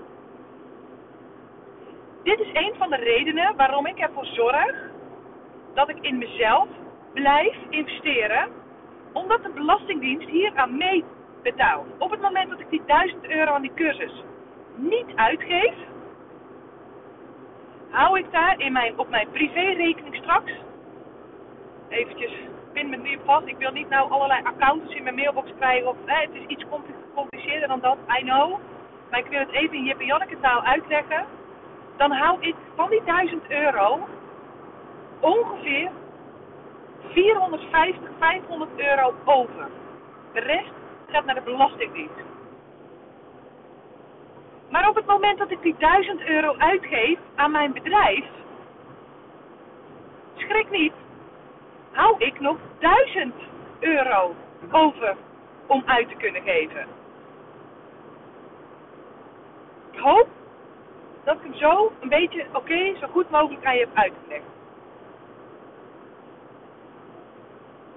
Dit 2.22 2.40
is 2.40 2.50
een 2.52 2.74
van 2.78 2.90
de 2.90 2.96
redenen 2.96 3.56
waarom 3.56 3.86
ik 3.86 3.98
ervoor 3.98 4.26
zorg 4.26 4.90
dat 5.74 5.88
ik 5.88 5.96
in 6.00 6.18
mezelf 6.18 6.68
blijf 7.12 7.56
investeren, 7.68 8.48
omdat 9.12 9.42
de 9.42 9.50
Belastingdienst 9.50 10.28
hier 10.28 10.52
aan 10.54 10.76
mee 10.76 11.04
betaalt. 11.42 11.86
Op 11.98 12.10
het 12.10 12.20
moment 12.20 12.50
dat 12.50 12.60
ik 12.60 12.70
die 12.70 12.82
1000 12.86 13.24
euro 13.24 13.52
aan 13.52 13.62
die 13.62 13.74
cursus 13.74 14.22
niet 14.74 15.06
uitgeef, 15.14 15.74
hou 17.90 18.18
ik 18.18 18.32
daar 18.32 18.60
in 18.60 18.72
mijn, 18.72 18.98
op 18.98 19.08
mijn 19.08 19.28
privérekening 19.30 20.16
straks, 20.16 20.52
eventjes, 21.88 22.32
pin 22.72 22.90
me 22.90 22.96
nu 22.96 23.18
vast, 23.24 23.46
ik 23.46 23.58
wil 23.58 23.70
niet 23.70 23.88
nou 23.88 24.10
allerlei 24.10 24.40
accounts 24.44 24.94
in 24.94 25.02
mijn 25.02 25.14
mailbox 25.14 25.50
krijgen, 25.58 25.88
of 25.88 25.96
het 26.04 26.30
is 26.32 26.46
iets 26.46 26.64
gecompliceerder 26.70 27.68
dan 27.68 27.80
dat, 27.80 27.96
I 28.18 28.22
know. 28.22 28.58
Maar 29.10 29.20
ik 29.20 29.26
wil 29.26 29.38
het 29.38 29.52
even 29.52 29.76
in 29.76 29.84
Jip 29.84 30.00
en 30.00 30.06
Janneke 30.06 30.40
taal 30.40 30.62
uitleggen. 30.62 31.24
dan 31.96 32.10
hou 32.10 32.40
ik 32.40 32.54
van 32.74 32.90
die 32.90 33.02
1000 33.04 33.50
euro 33.50 34.08
ongeveer 35.20 35.90
450, 37.08 38.10
500 38.18 38.70
euro 38.76 39.14
over. 39.24 39.68
De 40.32 40.40
rest 40.40 40.72
gaat 41.08 41.24
naar 41.24 41.34
de 41.34 41.40
Belastingdienst. 41.40 42.30
Maar 44.70 44.88
op 44.88 44.94
het 44.94 45.06
moment 45.06 45.38
dat 45.38 45.50
ik 45.50 45.62
die 45.62 45.74
1000 45.78 46.22
euro 46.22 46.54
uitgeef 46.58 47.18
aan 47.34 47.50
mijn 47.50 47.72
bedrijf, 47.72 48.24
schrik 50.36 50.70
niet, 50.70 50.92
hou 51.92 52.14
ik 52.18 52.40
nog 52.40 52.56
1000 52.78 53.34
euro 53.80 54.34
over 54.70 55.16
om 55.66 55.82
uit 55.86 56.08
te 56.08 56.14
kunnen 56.14 56.42
geven. 56.42 56.86
Ik 59.90 59.98
hoop 59.98 60.28
dat 61.24 61.36
ik 61.36 61.42
hem 61.42 61.54
zo 61.54 61.92
een 62.00 62.08
beetje 62.08 62.46
oké, 62.52 62.96
zo 63.00 63.06
goed 63.06 63.30
mogelijk 63.30 63.64
aan 63.64 63.74
je 63.74 63.80
heb 63.80 63.94
uitgelegd. 63.94 64.44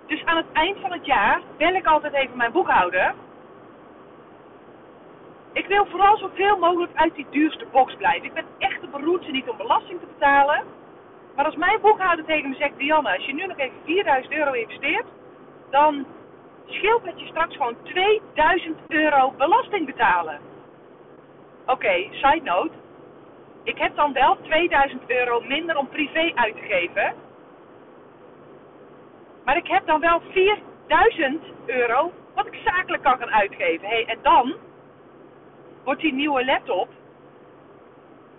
Dus 0.06 0.25
aan 0.25 0.38
het 0.38 0.52
eind 0.54 0.80
van 0.80 0.92
het 0.92 1.06
jaar 1.06 1.42
bel 1.58 1.74
ik 1.74 1.86
altijd 1.86 2.14
even 2.14 2.38
mijn 2.38 2.52
boekhouder. 2.52 3.14
Ik 5.52 5.68
wil 5.68 5.86
vooral 5.86 6.18
zoveel 6.18 6.58
mogelijk 6.58 6.92
uit 6.96 7.16
die 7.16 7.28
duurste 7.30 7.66
box 7.72 7.96
blijven. 7.96 8.25
Ik 8.25 8.34
ben 8.34 8.46
echt 8.58 8.82
de 8.82 8.88
beroerte 8.88 9.32
niet 9.32 9.50
om 9.50 9.58
belasting 9.58 10.00
te 10.00 10.06
betalen. 10.06 10.64
Maar 11.36 11.46
als 11.46 11.56
mijn 11.56 11.82
boekhouder 11.82 12.25
tegen 12.25 12.50
me 12.50 12.56
zegt, 12.56 12.77
Dianne, 12.77 13.15
als 13.15 13.25
je 13.25 13.34
nu 13.34 13.46
nog 13.46 13.58
even 13.58 13.77
4000 13.86 14.34
euro 14.34 14.51
investeert, 14.51 15.06
dan 15.70 16.06
scheelt 16.65 17.06
het 17.06 17.20
je 17.20 17.25
straks 17.25 17.56
gewoon 17.56 17.75
2000 17.84 18.80
euro 18.88 19.32
belasting 19.38 19.86
betalen. 19.86 20.39
Oké, 21.65 22.08
side 22.12 22.42
note. 22.44 22.72
Ik 23.63 23.77
heb 23.77 23.96
dan 23.96 24.13
wel 24.13 24.38
2000 24.42 25.01
euro 25.08 25.42
minder 25.42 25.77
om 25.77 25.88
privé 25.88 26.32
uit 26.36 26.56
te 26.56 26.62
geven. 26.62 27.13
Maar 29.46 29.58
ik 29.58 29.68
heb 29.68 29.86
dan 29.86 30.00
wel 30.00 30.22
4000 30.32 31.44
euro 31.65 32.12
wat 32.36 32.46
ik 32.46 32.60
zakelijk 32.65 33.04
kan 33.04 33.18
gaan 33.18 33.32
uitgeven. 33.32 33.88
Hey, 33.88 34.06
en 34.06 34.18
dan 34.22 34.56
wordt 35.84 36.01
die 36.01 36.13
nieuwe 36.13 36.46
laptop 36.46 36.88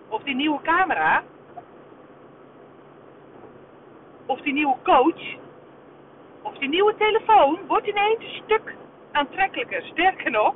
of 0.09 0.23
die 0.23 0.35
nieuwe 0.35 0.61
camera 0.61 1.23
of 4.27 4.41
die 4.41 4.53
nieuwe 4.53 4.75
coach 4.83 5.35
of 6.41 6.57
die 6.57 6.69
nieuwe 6.69 6.95
telefoon 6.97 7.59
wordt 7.67 7.87
ineens 7.87 8.19
een 8.19 8.41
stuk 8.43 8.75
aantrekkelijker. 9.11 9.83
Sterker 9.83 10.31
nog, 10.31 10.55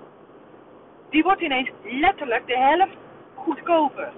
die 1.09 1.23
wordt 1.23 1.41
ineens 1.41 1.69
letterlijk 1.83 2.47
de 2.47 2.57
helft 2.57 2.97
goedkoper. 3.35 4.11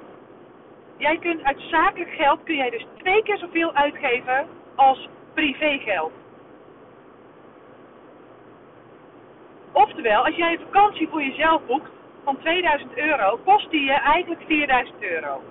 Jij 0.97 1.17
kunt 1.17 1.43
uit 1.43 1.61
zakelijk 1.61 2.11
geld 2.11 2.43
kun 2.43 2.55
jij 2.55 2.69
dus 2.69 2.85
twee 2.97 3.23
keer 3.23 3.37
zoveel 3.37 3.73
uitgeven 3.73 4.47
als 4.75 5.07
privégeld. 5.33 6.11
Oftewel, 9.71 10.25
als 10.25 10.35
jij 10.35 10.51
een 10.51 10.65
vakantie 10.71 11.07
voor 11.07 11.23
jezelf 11.23 11.65
boekt 11.65 11.89
van 12.23 12.37
2000 12.39 12.97
euro, 12.97 13.39
kost 13.45 13.71
die 13.71 13.83
je 13.83 13.91
eigenlijk 13.91 14.41
4000 14.47 15.01
euro. 15.01 15.41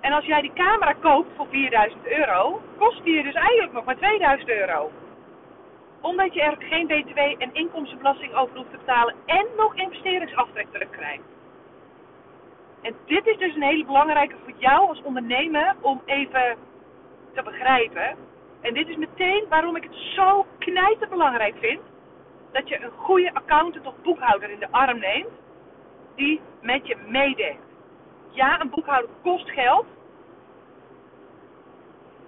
En 0.00 0.12
als 0.12 0.24
jij 0.24 0.40
die 0.40 0.52
camera 0.52 0.92
koopt 0.92 1.28
voor 1.36 1.46
4000 1.50 2.06
euro, 2.06 2.62
kost 2.78 3.04
die 3.04 3.14
je 3.14 3.22
dus 3.22 3.34
eigenlijk 3.34 3.72
nog 3.72 3.84
maar 3.84 3.96
2000 3.96 4.48
euro. 4.48 4.90
Omdat 6.00 6.34
je 6.34 6.42
er 6.42 6.56
geen 6.58 6.86
btw 6.86 7.18
en 7.18 7.54
inkomstenbelasting 7.54 8.34
over 8.34 8.56
hoeft 8.56 8.70
te 8.70 8.76
betalen 8.76 9.14
en 9.26 9.46
nog 9.56 9.74
investeringsaftrek 9.74 10.66
terugkrijgt. 10.72 11.22
En 12.82 12.94
dit 13.06 13.26
is 13.26 13.36
dus 13.36 13.54
een 13.54 13.62
hele 13.62 13.84
belangrijke 13.84 14.34
voor 14.44 14.54
jou 14.56 14.88
als 14.88 15.02
ondernemer 15.02 15.74
om 15.80 16.02
even 16.04 16.56
te 17.34 17.42
begrijpen. 17.42 18.16
En 18.60 18.74
dit 18.74 18.88
is 18.88 18.96
meteen 18.96 19.44
waarom 19.48 19.76
ik 19.76 19.82
het 19.82 19.94
zo 19.94 20.46
knijterbelangrijk 20.58 21.54
vind 21.60 21.80
dat 22.52 22.68
je 22.68 22.82
een 22.82 22.90
goede 22.90 23.34
accountant 23.34 23.86
of 23.86 23.94
boekhouder 24.02 24.50
in 24.50 24.58
de 24.58 24.70
arm 24.70 24.98
neemt 24.98 25.32
die 26.14 26.40
met 26.60 26.86
je 26.86 26.96
meedenkt. 27.06 27.69
Ja, 28.30 28.60
een 28.60 28.70
boekhouder 28.70 29.10
kost 29.22 29.50
geld, 29.50 29.86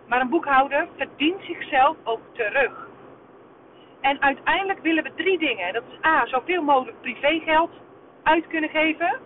maar 0.06 0.21
een 0.21 0.28
boekhouder 0.28 0.88
verdient 0.97 1.42
zichzelf 1.42 1.97
ook 2.04 2.21
terug. 2.32 2.88
En 4.00 4.23
uiteindelijk 4.23 4.82
willen 4.82 5.02
we 5.02 5.14
drie 5.14 5.38
dingen. 5.38 5.73
Dat 5.73 5.82
is 5.90 6.04
A, 6.06 6.26
zoveel 6.26 6.62
mogelijk 6.62 7.00
privégeld 7.00 7.71
uit 8.23 8.47
kunnen 8.47 8.71
geven. 8.71 9.21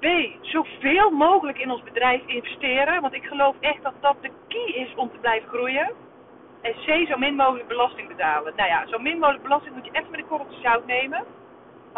B, 0.00 0.06
zoveel 0.40 1.10
mogelijk 1.10 1.58
in 1.58 1.70
ons 1.70 1.82
bedrijf 1.82 2.26
investeren. 2.26 3.00
Want 3.00 3.14
ik 3.14 3.24
geloof 3.24 3.56
echt 3.60 3.82
dat 3.82 3.94
dat 4.00 4.16
de 4.20 4.30
key 4.48 4.74
is 4.74 4.94
om 4.94 5.10
te 5.10 5.18
blijven 5.18 5.48
groeien. 5.48 5.90
En 6.60 6.72
C, 6.72 7.08
zo 7.08 7.16
min 7.16 7.34
mogelijk 7.34 7.68
belasting 7.68 8.08
betalen. 8.08 8.52
Nou 8.56 8.68
ja, 8.68 8.86
zo 8.86 8.98
min 8.98 9.18
mogelijk 9.18 9.42
belasting 9.42 9.74
moet 9.74 9.84
je 9.84 9.90
even 9.92 10.10
met 10.10 10.20
een 10.20 10.26
korreltje 10.26 10.60
zout 10.60 10.86
nemen. 10.86 11.24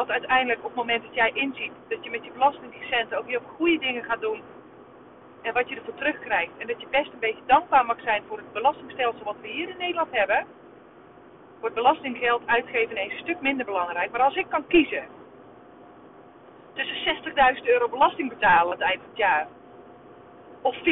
Want 0.01 0.13
uiteindelijk 0.13 0.59
op 0.59 0.65
het 0.65 0.75
moment 0.75 1.03
dat 1.03 1.15
jij 1.15 1.31
inziet 1.35 1.73
dat 1.89 2.05
je 2.05 2.11
met 2.11 2.25
je 2.25 2.31
belastingcenten 2.33 3.19
ook 3.19 3.27
heel 3.27 3.41
goede 3.57 3.79
dingen 3.79 4.05
gaat 4.05 4.21
doen. 4.21 4.43
En 5.43 5.53
wat 5.53 5.69
je 5.69 5.77
ervoor 5.77 5.95
terugkrijgt. 5.95 6.53
En 6.59 6.67
dat 6.67 6.81
je 6.81 6.87
best 6.91 7.13
een 7.13 7.19
beetje 7.19 7.43
dankbaar 7.47 7.87
mag 7.87 8.01
zijn 8.01 8.23
voor 8.29 8.37
het 8.37 8.53
belastingstelsel 8.53 9.25
wat 9.25 9.37
we 9.41 9.49
hier 9.49 9.69
in 9.69 9.77
Nederland 9.79 10.09
hebben. 10.11 10.47
Wordt 11.61 11.75
belastinggeld 11.75 12.43
uitgeven 12.47 12.91
ineens 12.91 13.13
een 13.13 13.19
stuk 13.19 13.41
minder 13.41 13.67
belangrijk. 13.67 14.11
Maar 14.11 14.21
als 14.21 14.37
ik 14.37 14.47
kan 14.49 14.67
kiezen 14.67 15.05
tussen 16.73 17.17
60.000 17.57 17.65
euro 17.65 17.89
belasting 17.89 18.29
betalen 18.29 18.65
aan 18.65 18.71
het 18.71 18.81
eind 18.81 19.01
van 19.01 19.09
het 19.09 19.19
jaar. 19.19 19.47
Of 20.61 20.77
40.000 20.77 20.83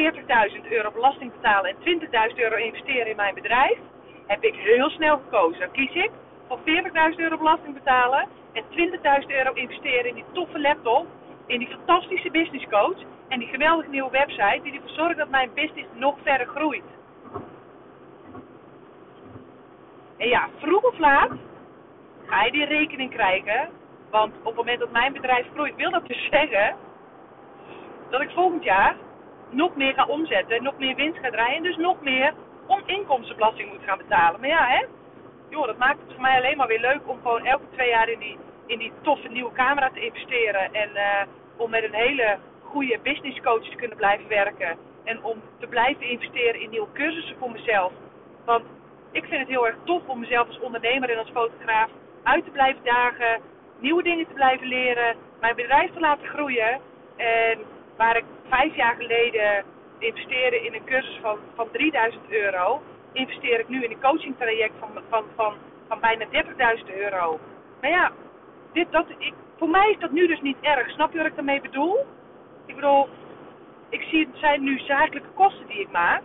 euro 0.69 0.91
belasting 0.91 1.31
betalen 1.31 1.69
en 1.69 1.99
20.000 2.31 2.35
euro 2.35 2.55
investeren 2.55 3.07
in 3.07 3.15
mijn 3.15 3.33
bedrijf. 3.33 3.77
Heb 4.25 4.43
ik 4.43 4.55
heel 4.55 4.89
snel 4.89 5.17
gekozen. 5.17 5.59
Dan 5.59 5.71
kies 5.71 5.93
ik 5.93 6.11
voor 6.47 6.59
40.000 6.59 6.63
euro 7.15 7.37
belasting 7.37 7.73
betalen 7.73 8.37
en 8.51 8.63
20.000 8.63 9.27
euro 9.27 9.53
investeren 9.53 10.05
in 10.05 10.15
die 10.15 10.25
toffe 10.31 10.59
laptop. 10.59 11.05
In 11.45 11.59
die 11.59 11.67
fantastische 11.67 12.31
business 12.31 12.65
coach. 12.69 12.97
En 13.27 13.39
die 13.39 13.47
geweldige 13.47 13.89
nieuwe 13.89 14.11
website 14.11 14.59
die 14.63 14.73
ervoor 14.73 14.89
zorgt 14.89 15.17
dat 15.17 15.29
mijn 15.29 15.49
business 15.53 15.87
nog 15.93 16.15
verder 16.23 16.47
groeit. 16.47 16.83
En 20.17 20.27
ja, 20.27 20.49
vroeg 20.57 20.83
of 20.83 20.97
laat 20.97 21.31
ga 22.25 22.43
je 22.43 22.51
die 22.51 22.65
rekening 22.65 23.11
krijgen 23.11 23.69
want 24.09 24.33
op 24.37 24.45
het 24.45 24.55
moment 24.55 24.79
dat 24.79 24.91
mijn 24.91 25.13
bedrijf 25.13 25.47
groeit, 25.53 25.75
wil 25.75 25.91
dat 25.91 26.07
dus 26.07 26.27
zeggen 26.29 26.75
dat 28.09 28.21
ik 28.21 28.29
volgend 28.29 28.63
jaar 28.63 28.95
nog 29.49 29.75
meer 29.75 29.93
ga 29.93 30.05
omzetten, 30.05 30.63
nog 30.63 30.77
meer 30.77 30.95
winst 30.95 31.19
ga 31.19 31.29
draaien 31.29 31.57
en 31.57 31.63
dus 31.63 31.77
nog 31.77 32.01
meer 32.01 32.33
om 32.65 32.81
inkomstenbelasting 32.85 33.71
moet 33.71 33.83
gaan 33.83 33.97
betalen. 33.97 34.39
Maar 34.39 34.49
ja, 34.49 34.65
hè, 34.65 34.85
joh, 35.49 35.65
dat 35.65 35.77
maakt 35.77 36.01
het 36.01 36.13
voor 36.13 36.21
mij 36.21 36.37
alleen 36.37 36.57
maar 36.57 36.67
weer 36.67 36.79
leuk 36.79 37.01
om 37.05 37.17
gewoon 37.21 37.45
elke 37.45 37.69
twee 37.71 37.89
jaar 37.89 38.09
in 38.09 38.19
die, 38.19 38.37
in 38.65 38.79
die 38.79 38.91
toffe 39.01 39.27
nieuwe 39.27 39.51
camera 39.51 39.89
te 39.89 40.05
investeren. 40.05 40.73
En 40.73 40.89
uh, 40.93 41.21
om 41.57 41.69
met 41.69 41.83
een 41.83 41.93
hele 41.93 42.37
goede 42.63 42.99
business 43.03 43.41
coach 43.41 43.69
te 43.69 43.75
kunnen 43.75 43.97
blijven 43.97 44.27
werken. 44.27 44.77
En 45.03 45.23
om 45.23 45.41
te 45.59 45.67
blijven 45.67 46.05
investeren 46.05 46.61
in 46.61 46.69
nieuwe 46.69 46.91
cursussen 46.93 47.37
voor 47.39 47.51
mezelf. 47.51 47.91
Want 48.45 48.63
ik 49.11 49.25
vind 49.25 49.39
het 49.39 49.49
heel 49.49 49.67
erg 49.67 49.75
tof 49.83 50.01
om 50.07 50.19
mezelf 50.19 50.47
als 50.47 50.59
ondernemer 50.59 51.09
en 51.09 51.17
als 51.17 51.29
fotograaf 51.33 51.89
uit 52.23 52.43
te 52.43 52.51
blijven 52.51 52.83
dagen 52.83 53.41
nieuwe 53.79 54.03
dingen 54.03 54.27
te 54.27 54.33
blijven 54.33 54.67
leren, 54.67 55.15
mijn 55.39 55.55
bedrijf 55.55 55.93
te 55.93 55.99
laten 55.99 56.27
groeien. 56.27 56.79
En 57.15 57.59
waar 57.97 58.17
ik 58.17 58.25
vijf 58.49 58.75
jaar 58.75 58.95
geleden 58.95 59.63
investeerde 59.99 60.61
in 60.61 60.73
een 60.73 60.85
cursus 60.85 61.19
van, 61.21 61.37
van 61.55 61.67
3000 61.71 62.21
euro, 62.29 62.81
investeer 63.11 63.59
ik 63.59 63.67
nu 63.67 63.83
in 63.83 63.91
een 63.91 64.01
coaching 64.01 64.35
traject 64.37 64.73
van, 64.79 64.89
van, 65.09 65.23
van, 65.35 65.53
van 65.87 65.99
bijna 65.99 66.25
30.000 66.25 66.95
euro. 66.97 67.39
Maar 67.81 67.89
ja, 67.89 68.11
dit, 68.73 68.91
dat, 68.91 69.05
ik, 69.17 69.33
voor 69.57 69.69
mij 69.69 69.89
is 69.89 69.99
dat 69.99 70.11
nu 70.11 70.27
dus 70.27 70.41
niet 70.41 70.57
erg. 70.61 70.89
Snap 70.89 71.11
je 71.11 71.17
wat 71.17 71.27
ik 71.27 71.35
daarmee 71.35 71.61
bedoel? 71.61 72.05
Ik 72.65 72.75
bedoel, 72.75 73.09
ik 73.89 74.01
zie 74.01 74.19
het 74.19 74.39
zijn 74.39 74.63
nu 74.63 74.79
zakelijke 74.79 75.29
kosten 75.33 75.67
die 75.67 75.79
ik 75.79 75.91
maak. 75.91 76.21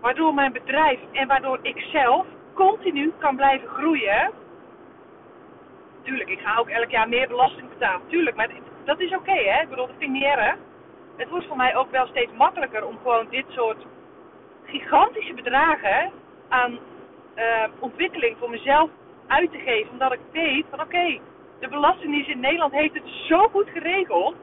Waardoor 0.00 0.34
mijn 0.34 0.52
bedrijf 0.52 1.00
en 1.12 1.26
waardoor 1.26 1.58
ik 1.62 1.78
zelf 1.78 2.26
continu 2.54 3.12
kan 3.18 3.36
blijven 3.36 3.68
groeien 3.68 4.30
tuurlijk, 6.08 6.30
ik 6.30 6.40
ga 6.40 6.58
ook 6.58 6.68
elk 6.68 6.90
jaar 6.90 7.08
meer 7.08 7.28
belasting 7.28 7.68
betalen. 7.68 8.08
Tuurlijk, 8.08 8.36
maar 8.36 8.50
dat 8.84 9.00
is 9.00 9.14
oké, 9.14 9.38
hè. 9.50 9.62
Ik 9.62 9.68
bedoel, 9.68 9.86
dat 9.86 9.96
vind. 9.98 10.24
Het 11.16 11.28
wordt 11.28 11.46
voor 11.46 11.56
mij 11.56 11.76
ook 11.76 11.90
wel 11.90 12.06
steeds 12.06 12.32
makkelijker 12.32 12.86
om 12.86 12.98
gewoon 13.02 13.26
dit 13.30 13.44
soort 13.48 13.84
gigantische 14.68 15.34
bedragen 15.34 16.12
aan 16.48 16.78
uh, 17.36 17.64
ontwikkeling 17.78 18.36
voor 18.38 18.50
mezelf 18.50 18.90
uit 19.26 19.50
te 19.50 19.58
geven. 19.58 19.90
Omdat 19.90 20.12
ik 20.12 20.20
weet 20.32 20.66
van 20.70 20.80
oké, 20.80 21.18
de 21.60 21.68
Belastingdienst 21.68 22.28
in 22.28 22.40
Nederland 22.40 22.72
heeft 22.72 22.94
het 22.94 23.08
zo 23.28 23.48
goed 23.48 23.68
geregeld. 23.68 24.34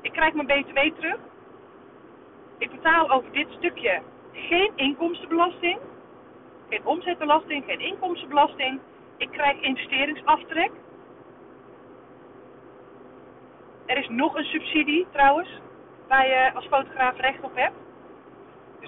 Ik 0.00 0.12
krijg 0.12 0.34
mijn 0.34 0.46
BTW 0.46 0.78
terug. 0.78 1.18
Ik 2.58 2.70
betaal 2.70 3.10
over 3.10 3.32
dit 3.32 3.46
stukje 3.50 4.02
geen 4.32 4.72
inkomstenbelasting. 4.76 5.78
Geen 6.68 6.86
omzetbelasting, 6.86 7.64
geen 7.66 7.80
inkomstenbelasting. 7.80 8.80
Ik 9.16 9.30
krijg 9.30 9.60
investeringsaftrek. 9.60 10.70
Er 13.86 13.96
is 13.96 14.08
nog 14.08 14.36
een 14.36 14.44
subsidie 14.44 15.06
trouwens, 15.12 15.48
waar 16.08 16.26
je 16.26 16.50
als 16.54 16.66
fotograaf 16.66 17.16
recht 17.16 17.42
op 17.42 17.54
hebt. 17.54 17.83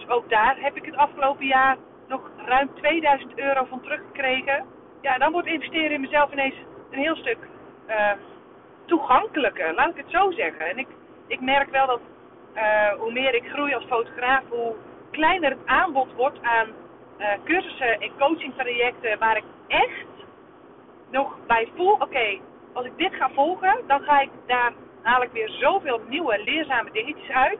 Dus 0.06 0.14
ook 0.14 0.30
daar 0.30 0.56
heb 0.60 0.76
ik 0.76 0.84
het 0.84 0.96
afgelopen 0.96 1.46
jaar 1.46 1.76
nog 2.08 2.30
ruim 2.36 2.70
2000 2.74 3.38
euro 3.38 3.64
van 3.64 3.80
teruggekregen. 3.80 4.64
Ja, 5.00 5.18
dan 5.18 5.32
wordt 5.32 5.48
investeren 5.48 5.90
in 5.90 6.00
mezelf 6.00 6.32
ineens 6.32 6.54
een 6.90 6.98
heel 6.98 7.16
stuk 7.16 7.38
uh, 7.88 8.10
toegankelijker, 8.84 9.74
laat 9.74 9.90
ik 9.90 9.96
het 9.96 10.10
zo 10.10 10.30
zeggen. 10.30 10.66
En 10.66 10.78
ik, 10.78 10.88
ik 11.26 11.40
merk 11.40 11.70
wel 11.70 11.86
dat 11.86 12.00
uh, 12.54 12.88
hoe 12.88 13.12
meer 13.12 13.34
ik 13.34 13.48
groei 13.48 13.74
als 13.74 13.84
fotograaf, 13.84 14.42
hoe 14.48 14.74
kleiner 15.10 15.50
het 15.50 15.66
aanbod 15.66 16.14
wordt 16.14 16.42
aan 16.42 16.68
uh, 17.18 17.26
cursussen 17.44 18.00
en 18.00 18.10
coachingtrajecten 18.18 19.18
waar 19.18 19.36
ik 19.36 19.44
echt 19.66 20.06
nog 21.10 21.36
bij 21.46 21.68
voel, 21.76 21.92
oké, 21.92 22.38
als 22.72 22.86
ik 22.86 22.96
dit 22.96 23.14
ga 23.14 23.30
volgen, 23.34 23.80
dan 23.86 24.00
ga 24.00 24.20
ik 24.20 24.30
daar 24.46 24.72
haal 25.02 25.22
ik 25.22 25.30
weer 25.32 25.50
zoveel 25.50 26.00
nieuwe 26.08 26.42
leerzame 26.44 26.90
dingetjes 26.90 27.28
uit. 27.30 27.58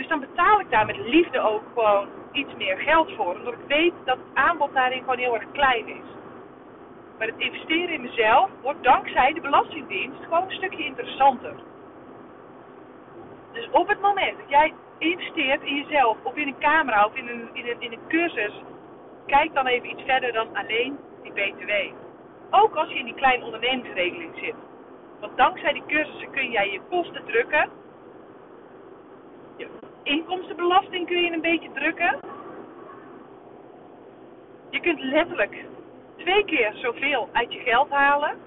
Dus 0.00 0.08
dan 0.08 0.20
betaal 0.20 0.60
ik 0.60 0.70
daar 0.70 0.86
met 0.86 0.96
liefde 0.96 1.40
ook 1.40 1.62
gewoon 1.74 2.08
iets 2.32 2.54
meer 2.54 2.76
geld 2.76 3.12
voor. 3.16 3.34
Omdat 3.34 3.52
ik 3.52 3.66
weet 3.66 3.92
dat 4.04 4.16
het 4.16 4.34
aanbod 4.34 4.74
daarin 4.74 4.98
gewoon 4.98 5.18
heel 5.18 5.34
erg 5.34 5.50
klein 5.52 5.88
is. 5.88 6.08
Maar 7.18 7.26
het 7.26 7.38
investeren 7.38 7.94
in 7.94 8.00
mezelf 8.00 8.50
wordt 8.62 8.82
dankzij 8.82 9.32
de 9.32 9.40
Belastingdienst 9.40 10.24
gewoon 10.24 10.42
een 10.42 10.50
stukje 10.50 10.84
interessanter. 10.84 11.54
Dus 13.52 13.68
op 13.70 13.88
het 13.88 14.00
moment 14.00 14.38
dat 14.38 14.48
jij 14.48 14.72
investeert 14.98 15.62
in 15.62 15.76
jezelf, 15.76 16.16
of 16.22 16.34
in 16.34 16.46
een 16.46 16.58
camera, 16.58 17.04
of 17.04 17.14
in 17.14 17.28
een, 17.28 17.48
in 17.52 17.66
een, 17.66 17.80
in 17.80 17.92
een 17.92 18.06
cursus, 18.08 18.52
kijk 19.26 19.54
dan 19.54 19.66
even 19.66 19.90
iets 19.90 20.02
verder 20.02 20.32
dan 20.32 20.56
alleen 20.56 20.98
die 21.22 21.32
BTW. 21.32 21.70
Ook 22.50 22.74
als 22.74 22.88
je 22.88 22.98
in 22.98 23.04
die 23.04 23.14
kleine 23.14 23.44
ondernemingsregeling 23.44 24.32
zit. 24.34 24.54
Want 25.20 25.36
dankzij 25.36 25.72
die 25.72 25.86
cursussen 25.86 26.30
kun 26.30 26.50
jij 26.50 26.70
je 26.70 26.80
kosten 26.88 27.24
drukken. 27.24 27.68
Inkomstenbelasting 30.02 31.06
kun 31.06 31.20
je 31.22 31.32
een 31.32 31.40
beetje 31.40 31.72
drukken. 31.72 32.18
Je 34.70 34.80
kunt 34.80 35.00
letterlijk 35.00 35.64
twee 36.16 36.44
keer 36.44 36.72
zoveel 36.74 37.28
uit 37.32 37.52
je 37.52 37.58
geld 37.58 37.90
halen. 37.90 38.38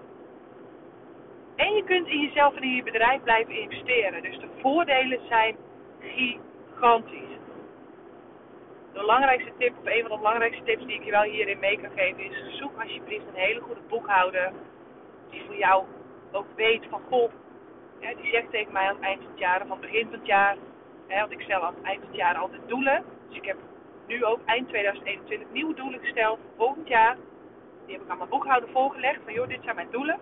En 1.56 1.74
je 1.74 1.84
kunt 1.84 2.08
in 2.08 2.20
jezelf 2.20 2.56
en 2.56 2.64
in 2.64 2.76
je 2.76 2.84
bedrijf 2.84 3.24
blijven 3.24 3.60
investeren. 3.60 4.22
Dus 4.22 4.40
de 4.40 4.48
voordelen 4.62 5.20
zijn 5.28 5.56
gigantisch. 6.00 7.34
De 8.94 9.00
belangrijkste 9.00 9.52
tip, 9.58 9.78
of 9.78 9.86
een 9.86 10.02
van 10.02 10.12
de 10.12 10.18
belangrijkste 10.18 10.64
tips 10.64 10.86
die 10.86 10.96
ik 10.96 11.04
je 11.04 11.12
wel 11.12 11.22
hierin 11.22 11.60
mee 11.60 11.80
kan 11.80 11.92
geven, 11.96 12.24
is 12.24 12.58
zoek 12.58 12.82
alsjeblieft 12.82 13.28
een 13.28 13.42
hele 13.42 13.60
goede 13.60 13.82
boekhouder 13.90 14.52
die 15.30 15.44
voor 15.46 15.56
jou 15.56 15.84
ook 16.32 16.46
weet 16.56 16.86
van 16.90 17.02
goh, 17.10 17.32
die 18.00 18.32
zegt 18.32 18.52
tegen 18.52 18.74
mij 18.74 18.88
aan 18.88 18.96
het 18.96 19.04
eind 19.04 19.22
van 19.22 19.32
het 19.32 19.40
jaar 19.40 19.62
of 19.62 19.64
aan 19.64 19.72
het 19.72 19.82
begin 19.82 20.04
van 20.04 20.14
het 20.14 20.28
jaar, 20.28 20.58
hè, 21.08 21.20
want 21.20 21.32
ik 21.32 21.42
stel 21.42 21.62
aan 21.62 21.74
het 21.76 21.84
eind 21.84 22.00
van 22.00 22.10
het 22.10 22.18
jaar 22.18 22.36
altijd 22.36 22.62
doelen. 22.68 23.04
Dus 23.28 23.38
ik 23.38 23.46
heb 23.46 23.58
nu 24.08 24.26
ook 24.26 24.40
eind 24.46 24.68
2021 24.68 25.48
nieuwe 25.52 25.74
doelen 25.74 26.00
gesteld 26.00 26.40
voor 26.40 26.66
volgend 26.66 26.88
jaar. 26.88 27.18
Die 27.86 27.96
heb 27.96 28.04
ik 28.04 28.10
aan 28.10 28.18
mijn 28.18 28.30
boekhouder 28.30 28.70
voorgelegd 28.70 29.20
van 29.24 29.34
joh, 29.34 29.48
dit 29.48 29.64
zijn 29.64 29.76
mijn 29.76 29.92
doelen. 29.92 30.20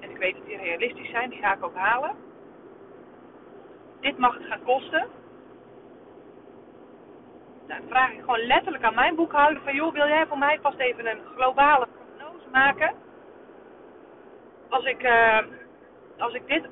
En 0.00 0.10
ik 0.10 0.16
weet 0.16 0.36
dat 0.36 0.46
die 0.46 0.56
realistisch 0.56 1.10
zijn, 1.10 1.30
die 1.30 1.38
ga 1.38 1.54
ik 1.54 1.64
ook 1.64 1.76
halen. 1.76 2.14
Dit 4.00 4.18
mag 4.18 4.34
het 4.34 4.46
gaan 4.46 4.62
kosten. 4.62 5.06
Dan 7.66 7.80
vraag 7.88 8.12
ik 8.12 8.20
gewoon 8.20 8.46
letterlijk 8.46 8.84
aan 8.84 8.94
mijn 8.94 9.14
boekhouder 9.14 9.62
van 9.62 9.74
joh, 9.74 9.92
wil 9.92 10.06
jij 10.06 10.26
voor 10.26 10.38
mij 10.38 10.58
vast 10.62 10.78
even 10.78 11.06
een 11.06 11.20
globale 11.34 11.86
prognose 11.96 12.48
maken? 12.52 12.94
als 14.70 14.84
ik, 14.84 15.02
uh, 15.02 15.38
als 16.18 16.34
ik 16.34 16.46
dit. 16.46 16.68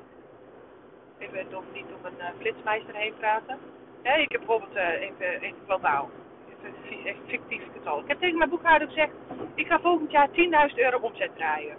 Even 1.19 1.49
toch 1.49 1.63
niet 1.73 1.85
om 1.85 2.05
een 2.05 2.17
uh, 2.17 2.25
flitsmeister 2.39 2.95
heen 2.95 3.13
praten. 3.19 3.57
Ik 4.01 4.31
heb 4.31 4.41
bijvoorbeeld 4.45 4.75
uh, 4.75 5.01
even, 5.01 5.41
even 5.41 5.57
globaal. 5.65 6.09
Even, 6.49 6.73
even 7.05 7.27
fictief 7.27 7.61
getal. 7.73 7.99
Ik 7.99 8.07
heb 8.07 8.19
tegen 8.19 8.37
mijn 8.37 8.49
boekhouder 8.49 8.87
gezegd: 8.87 9.11
ik 9.55 9.67
ga 9.67 9.79
volgend 9.79 10.11
jaar 10.11 10.27
10.000 10.69 10.75
euro 10.75 10.97
omzet 10.97 11.35
draaien. 11.35 11.75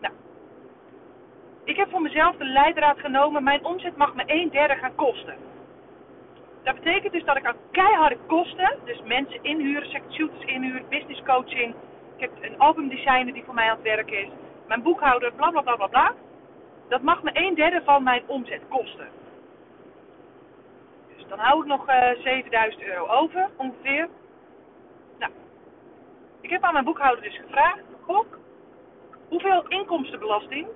Nou, 0.00 0.14
ik 1.64 1.76
heb 1.76 1.90
voor 1.90 2.02
mezelf 2.02 2.36
de 2.36 2.44
leidraad 2.44 2.98
genomen: 2.98 3.42
mijn 3.42 3.64
omzet 3.64 3.96
mag 3.96 4.14
me 4.14 4.22
een 4.26 4.50
derde 4.50 4.74
gaan 4.74 4.94
kosten. 4.94 5.36
Dat 6.62 6.74
betekent 6.74 7.12
dus 7.12 7.24
dat 7.24 7.36
ik 7.36 7.46
aan 7.46 7.56
keiharde 7.70 8.18
kosten, 8.26 8.78
dus 8.84 9.02
mensen 9.02 9.42
inhuren, 9.42 10.02
shooters 10.10 10.44
inhuren, 10.44 10.88
business 10.88 11.22
coaching. 11.22 11.74
Ik 12.16 12.20
heb 12.20 12.30
een 12.40 12.58
albumdesigner 12.58 13.32
die 13.32 13.44
voor 13.44 13.54
mij 13.54 13.70
aan 13.70 13.76
het 13.76 13.84
werk 13.84 14.10
is 14.10 14.28
mijn 14.66 14.82
boekhouder, 14.82 15.32
bla 15.32 15.50
bla 15.50 15.62
bla 15.62 15.76
bla 15.76 15.86
bla. 15.86 16.14
Dat 16.88 17.02
mag 17.02 17.22
me 17.22 17.30
een 17.32 17.54
derde 17.54 17.82
van 17.84 18.02
mijn 18.02 18.22
omzet 18.26 18.62
kosten. 18.68 19.08
Dus 21.16 21.26
dan 21.28 21.38
hou 21.38 21.60
ik 21.60 21.66
nog 21.66 21.88
uh, 21.88 22.10
eh, 22.10 22.18
7000 22.18 22.82
euro 22.82 23.06
over, 23.06 23.48
ongeveer. 23.56 24.08
Nou, 25.18 25.32
ik 26.40 26.50
heb 26.50 26.62
aan 26.62 26.72
mijn 26.72 26.84
boekhouder 26.84 27.24
dus 27.24 27.36
gevraagd, 27.36 27.82
Gok, 28.00 28.38
hoeveel 29.28 29.68
inkomstenbelasting 29.68 30.66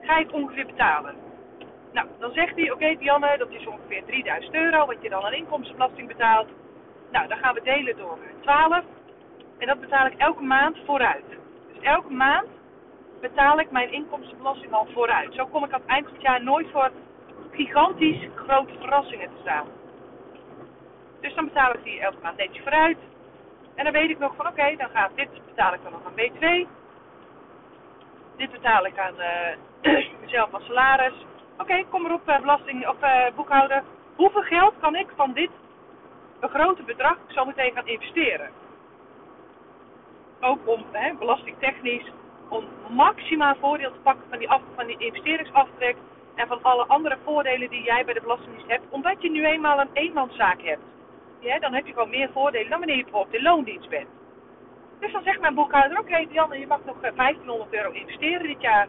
ga 0.00 0.18
ik 0.18 0.32
ongeveer 0.32 0.66
betalen? 0.66 1.14
Nou, 1.92 2.08
dan 2.18 2.32
zegt 2.32 2.54
hij, 2.54 2.64
oké 2.64 2.72
okay, 2.72 2.96
Dianne, 2.96 3.38
dat 3.38 3.50
is 3.50 3.66
ongeveer 3.66 4.04
3000 4.04 4.54
euro 4.54 4.86
wat 4.86 4.96
je 5.00 5.08
dan 5.08 5.24
aan 5.24 5.32
inkomstenbelasting 5.32 6.08
betaalt. 6.08 6.48
Nou, 7.10 7.28
dan 7.28 7.38
gaan 7.38 7.54
we 7.54 7.62
delen 7.62 7.96
door 7.96 8.18
12. 8.40 8.84
En 9.58 9.66
dat 9.66 9.80
betaal 9.80 10.06
ik 10.06 10.14
elke 10.16 10.42
maand 10.42 10.78
vooruit. 10.86 11.24
Dus 11.72 11.82
elke 11.82 12.12
maand 12.12 12.48
betaal 13.22 13.58
ik 13.58 13.70
mijn 13.70 13.92
inkomstenbelasting 13.92 14.72
al 14.72 14.86
vooruit. 14.92 15.34
Zo 15.34 15.46
kom 15.46 15.64
ik 15.64 15.72
aan 15.72 15.80
het 15.80 15.88
eind 15.88 16.04
van 16.04 16.14
het 16.14 16.22
jaar 16.22 16.42
nooit 16.42 16.70
voor 16.70 16.90
gigantisch 17.50 18.28
grote 18.34 18.72
verrassingen 18.78 19.28
te 19.28 19.40
staan. 19.40 19.66
Dus 21.20 21.34
dan 21.34 21.44
betaal 21.44 21.74
ik 21.74 21.84
die 21.84 22.00
elke 22.00 22.16
maand 22.22 22.36
netjes 22.36 22.62
vooruit. 22.62 22.98
En 23.74 23.84
dan 23.84 23.92
weet 23.92 24.10
ik 24.10 24.18
nog 24.18 24.34
van 24.36 24.46
oké, 24.46 24.76
dan 24.76 24.88
gaat 24.88 25.10
dit 25.14 25.28
betaal 25.46 25.74
ik 25.74 25.82
dan 25.82 25.92
nog 25.92 26.06
aan 26.06 26.20
B2. 26.20 26.68
Dit 28.36 28.50
betaal 28.50 28.86
ik 28.86 28.98
aan 28.98 29.14
uh, 29.18 30.04
mezelf 30.22 30.54
als 30.54 30.64
salaris. 30.64 31.14
Oké, 31.58 31.84
kom 31.90 32.04
erop 32.04 32.28
uh, 32.28 32.40
belasting 32.40 32.88
of 32.88 33.02
uh, 33.02 33.24
boekhouder. 33.34 33.82
Hoeveel 34.16 34.42
geld 34.42 34.74
kan 34.80 34.96
ik 34.96 35.06
van 35.16 35.32
dit 35.32 35.50
begrote 36.40 36.82
bedrag 36.82 37.16
zo 37.26 37.44
meteen 37.44 37.72
gaan 37.72 37.86
investeren? 37.86 38.50
Ook 40.40 40.68
om 40.68 40.84
hè, 40.92 41.14
belastingtechnisch 41.14 42.10
om 42.52 42.64
maximaal 42.88 43.54
voordeel 43.60 43.92
te 43.92 43.98
pakken 44.02 44.24
van 44.28 44.38
die, 44.38 44.50
af, 44.50 44.60
van 44.74 44.86
die 44.86 44.96
investeringsaftrek 44.98 45.96
en 46.34 46.46
van 46.46 46.62
alle 46.62 46.86
andere 46.86 47.18
voordelen 47.24 47.70
die 47.70 47.82
jij 47.82 48.04
bij 48.04 48.14
de 48.14 48.20
Belastingdienst 48.20 48.70
hebt, 48.70 48.84
omdat 48.90 49.22
je 49.22 49.30
nu 49.30 49.44
eenmaal 49.44 49.80
een 49.80 49.90
eenmanszaak 49.92 50.62
hebt. 50.62 50.82
Ja, 51.38 51.58
dan 51.58 51.74
heb 51.74 51.86
je 51.86 51.92
gewoon 51.92 52.10
meer 52.10 52.30
voordelen 52.32 52.70
dan 52.70 52.78
wanneer 52.78 52.96
je 52.96 53.02
bijvoorbeeld 53.02 53.34
in 53.34 53.42
loondienst 53.42 53.88
bent. 53.88 54.08
Dus 55.00 55.12
dan 55.12 55.22
zegt 55.22 55.40
mijn 55.40 55.54
boekhouder, 55.54 55.98
oké 55.98 56.10
okay, 56.10 56.28
Janne, 56.30 56.58
je 56.58 56.66
mag 56.66 56.84
nog 56.84 56.96
1500 57.00 57.70
eh, 57.72 57.78
euro 57.78 57.90
investeren 57.90 58.46
dit 58.46 58.60
jaar. 58.60 58.88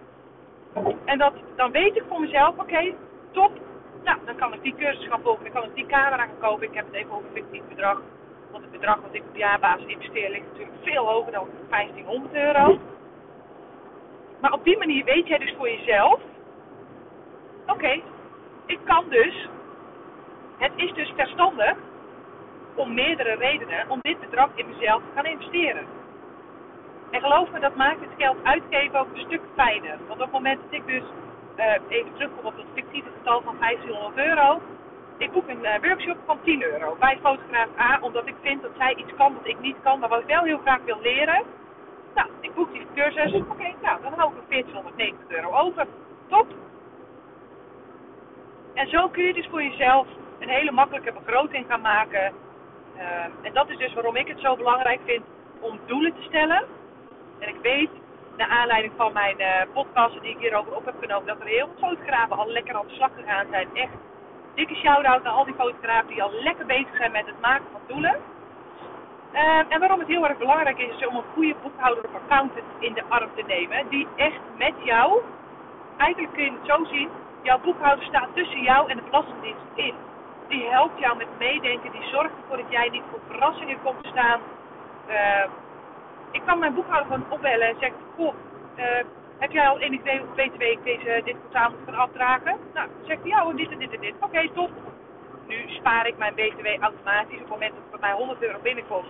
En 1.05 1.17
dat, 1.17 1.33
dan 1.55 1.71
weet 1.71 1.95
ik 1.95 2.03
voor 2.09 2.19
mezelf, 2.19 2.57
oké, 2.57 2.93
top. 3.31 3.51
Nou, 4.03 4.17
dan 4.25 4.35
kan 4.35 4.53
ik 4.53 4.61
die 4.61 4.75
cursus 4.75 5.07
gaan 5.07 5.21
volgen, 5.21 5.43
dan 5.43 5.53
kan 5.53 5.63
ik 5.63 5.75
die 5.75 5.85
camera 5.85 6.25
gaan 6.25 6.39
kopen. 6.39 6.67
Ik 6.67 6.73
heb 6.73 6.85
het 6.85 6.95
even 6.95 7.11
over 7.11 7.29
fictief 7.33 7.61
bedrag. 7.69 8.01
Want 8.51 8.63
het 8.63 8.71
bedrag 8.71 9.01
wat 9.01 9.13
ik 9.13 9.23
op 9.29 9.35
jaarbasis 9.35 9.85
investeer 9.85 10.29
ligt 10.29 10.45
natuurlijk 10.51 10.77
veel 10.83 11.05
hoger 11.07 11.31
dan 11.31 11.47
1500 11.69 12.33
euro. 12.33 12.79
Maar 14.43 14.51
op 14.51 14.63
die 14.63 14.77
manier 14.77 15.03
weet 15.03 15.27
jij 15.27 15.37
dus 15.37 15.53
voor 15.57 15.69
jezelf: 15.69 16.19
oké, 17.67 18.01
ik 18.65 18.79
kan 18.83 19.05
dus, 19.09 19.47
het 20.57 20.71
is 20.75 20.93
dus 20.93 21.11
verstandig 21.15 21.75
om 22.75 22.93
meerdere 22.93 23.35
redenen 23.35 23.89
om 23.89 23.99
dit 24.01 24.19
bedrag 24.19 24.49
in 24.55 24.65
mezelf 24.67 25.01
te 25.01 25.11
gaan 25.15 25.25
investeren. 25.25 25.85
En 27.11 27.21
geloof 27.21 27.51
me, 27.51 27.59
dat 27.59 27.75
maakt 27.75 27.99
het 27.99 28.09
geld 28.17 28.37
uitgeven 28.43 28.99
ook 28.99 29.07
een 29.13 29.25
stuk 29.25 29.41
fijner. 29.55 29.97
Want 30.07 30.19
op 30.19 30.25
het 30.25 30.31
moment 30.31 30.61
dat 30.61 30.79
ik 30.79 30.85
dus 30.85 31.03
uh, 31.57 31.73
even 31.87 32.13
terugkom 32.13 32.45
op 32.45 32.57
het 32.57 32.65
fictieve 32.73 33.09
getal 33.17 33.41
van 33.41 33.55
1500 33.59 34.27
euro. 34.27 34.61
Ik 35.17 35.31
boek 35.31 35.47
een 35.47 35.63
uh, 35.63 35.79
workshop 35.81 36.17
van 36.25 36.39
10 36.43 36.63
euro 36.63 36.95
bij 36.99 37.17
fotograaf 37.21 37.67
A, 37.79 37.97
omdat 38.01 38.27
ik 38.27 38.35
vind 38.41 38.61
dat 38.61 38.71
zij 38.77 38.95
iets 38.95 39.13
kan 39.17 39.33
wat 39.33 39.47
ik 39.47 39.59
niet 39.59 39.77
kan, 39.83 39.99
maar 39.99 40.09
wat 40.09 40.21
ik 40.21 40.27
wel 40.27 40.43
heel 40.43 40.57
graag 40.57 40.81
wil 40.85 40.99
leren. 41.01 41.43
Nou, 42.15 42.27
ik 42.41 42.53
boek 42.53 42.71
die 42.71 42.87
cursus. 42.95 43.33
Oké, 43.33 43.73
nou, 43.81 44.01
dan 44.01 44.13
hou 44.13 44.31
ik 44.31 44.37
er 44.37 44.49
1490 44.49 45.37
euro 45.37 45.51
over. 45.51 45.87
Top. 46.27 46.47
En 48.73 48.87
zo 48.87 49.09
kun 49.09 49.23
je 49.23 49.33
dus 49.33 49.47
voor 49.47 49.63
jezelf 49.63 50.07
een 50.39 50.49
hele 50.49 50.71
makkelijke 50.71 51.13
begroting 51.13 51.65
gaan 51.69 51.81
maken. 51.81 52.33
Uh, 52.97 53.01
en 53.41 53.53
dat 53.53 53.69
is 53.69 53.77
dus 53.77 53.93
waarom 53.93 54.15
ik 54.15 54.27
het 54.27 54.39
zo 54.39 54.55
belangrijk 54.55 54.99
vind 55.05 55.23
om 55.59 55.79
doelen 55.85 56.13
te 56.13 56.21
stellen. 56.21 56.63
En 57.39 57.49
ik 57.49 57.55
weet, 57.61 57.89
naar 58.37 58.47
aanleiding 58.47 58.93
van 58.97 59.13
mijn 59.13 59.39
uh, 59.39 59.47
podcasten 59.73 60.21
die 60.21 60.31
ik 60.31 60.39
hierover 60.39 60.75
op 60.75 60.85
heb 60.85 60.95
genomen, 60.99 61.27
dat 61.27 61.39
er 61.39 61.47
heel 61.47 61.67
veel 61.67 61.89
fotografen 61.89 62.37
al 62.37 62.47
lekker 62.47 62.75
aan 62.75 62.87
de 62.87 62.93
slag 62.93 63.11
gegaan 63.15 63.45
zijn. 63.49 63.67
Echt 63.73 63.91
dikke 64.55 64.75
shout-out 64.75 65.23
naar 65.23 65.33
al 65.33 65.45
die 65.45 65.53
fotografen 65.53 66.07
die 66.07 66.23
al 66.23 66.31
lekker 66.31 66.65
bezig 66.65 66.95
zijn 66.97 67.11
met 67.11 67.25
het 67.25 67.41
maken 67.41 67.65
van 67.71 67.81
doelen. 67.87 68.15
Ehm, 69.33 69.65
en 69.69 69.79
waarom 69.79 69.99
het 69.99 70.07
heel 70.07 70.27
erg 70.27 70.37
belangrijk 70.37 70.79
is, 70.79 70.95
is 70.95 71.07
om 71.07 71.15
een 71.15 71.33
goede 71.33 71.55
boekhouder 71.61 72.03
of 72.03 72.21
accountant 72.21 72.65
in 72.79 72.93
de 72.93 73.03
arm 73.07 73.29
te 73.35 73.43
nemen. 73.47 73.89
Die 73.89 74.07
echt 74.15 74.41
met 74.57 74.73
jou 74.83 75.21
eigenlijk 75.97 76.33
kun 76.33 76.43
je 76.43 76.51
het 76.51 76.67
zo 76.67 76.85
zien. 76.85 77.09
Jouw 77.41 77.59
boekhouder 77.59 78.05
staat 78.05 78.29
tussen 78.33 78.61
jou 78.61 78.89
en 78.89 78.97
de 78.97 79.03
Belastingdienst 79.03 79.71
in. 79.73 79.93
Die 80.47 80.67
helpt 80.69 80.99
jou 80.99 81.17
met 81.17 81.27
meedenken. 81.39 81.91
Die 81.91 82.09
zorgt 82.11 82.31
ervoor 82.41 82.57
dat 82.57 82.71
jij 82.71 82.89
niet 82.89 83.03
voor 83.11 83.19
verrassingen 83.27 83.81
komt 83.83 84.05
staan. 84.05 84.39
Uh, 85.09 85.45
ik 86.31 86.41
kan 86.45 86.59
mijn 86.59 86.73
boekhouder 86.73 87.11
gewoon 87.11 87.31
opbellen 87.31 87.67
en 87.67 87.75
zeggen: 87.79 87.99
Goh, 88.15 88.33
uh, 88.75 88.85
heb 89.37 89.51
jij 89.51 89.67
al 89.67 89.81
idee 89.81 90.19
hoeveel 90.19 90.45
BTW 90.45 90.61
ik 90.61 90.83
deze, 90.83 91.21
dit 91.23 91.35
kwartaal 91.39 91.69
moet 91.69 91.79
gaan 91.85 91.95
afdragen? 91.95 92.57
Nou, 92.73 92.89
zegt 93.07 93.21
hij: 93.21 93.29
Ja, 93.29 93.51
dit 93.51 93.71
en 93.71 93.79
dit 93.79 93.93
en 93.93 93.99
dit. 93.99 94.13
Oké, 94.15 94.25
okay, 94.25 94.51
top. 94.53 94.71
Nu 95.53 95.73
spaar 95.73 96.07
ik 96.07 96.17
mijn 96.17 96.33
BTW 96.33 96.67
automatisch. 96.79 97.33
Op 97.33 97.39
het 97.39 97.49
moment 97.49 97.73
dat 97.73 97.81
het 97.81 97.91
bij 97.91 98.09
mij 98.09 98.11
100 98.11 98.41
euro 98.43 98.59
binnenkomt, 98.59 99.07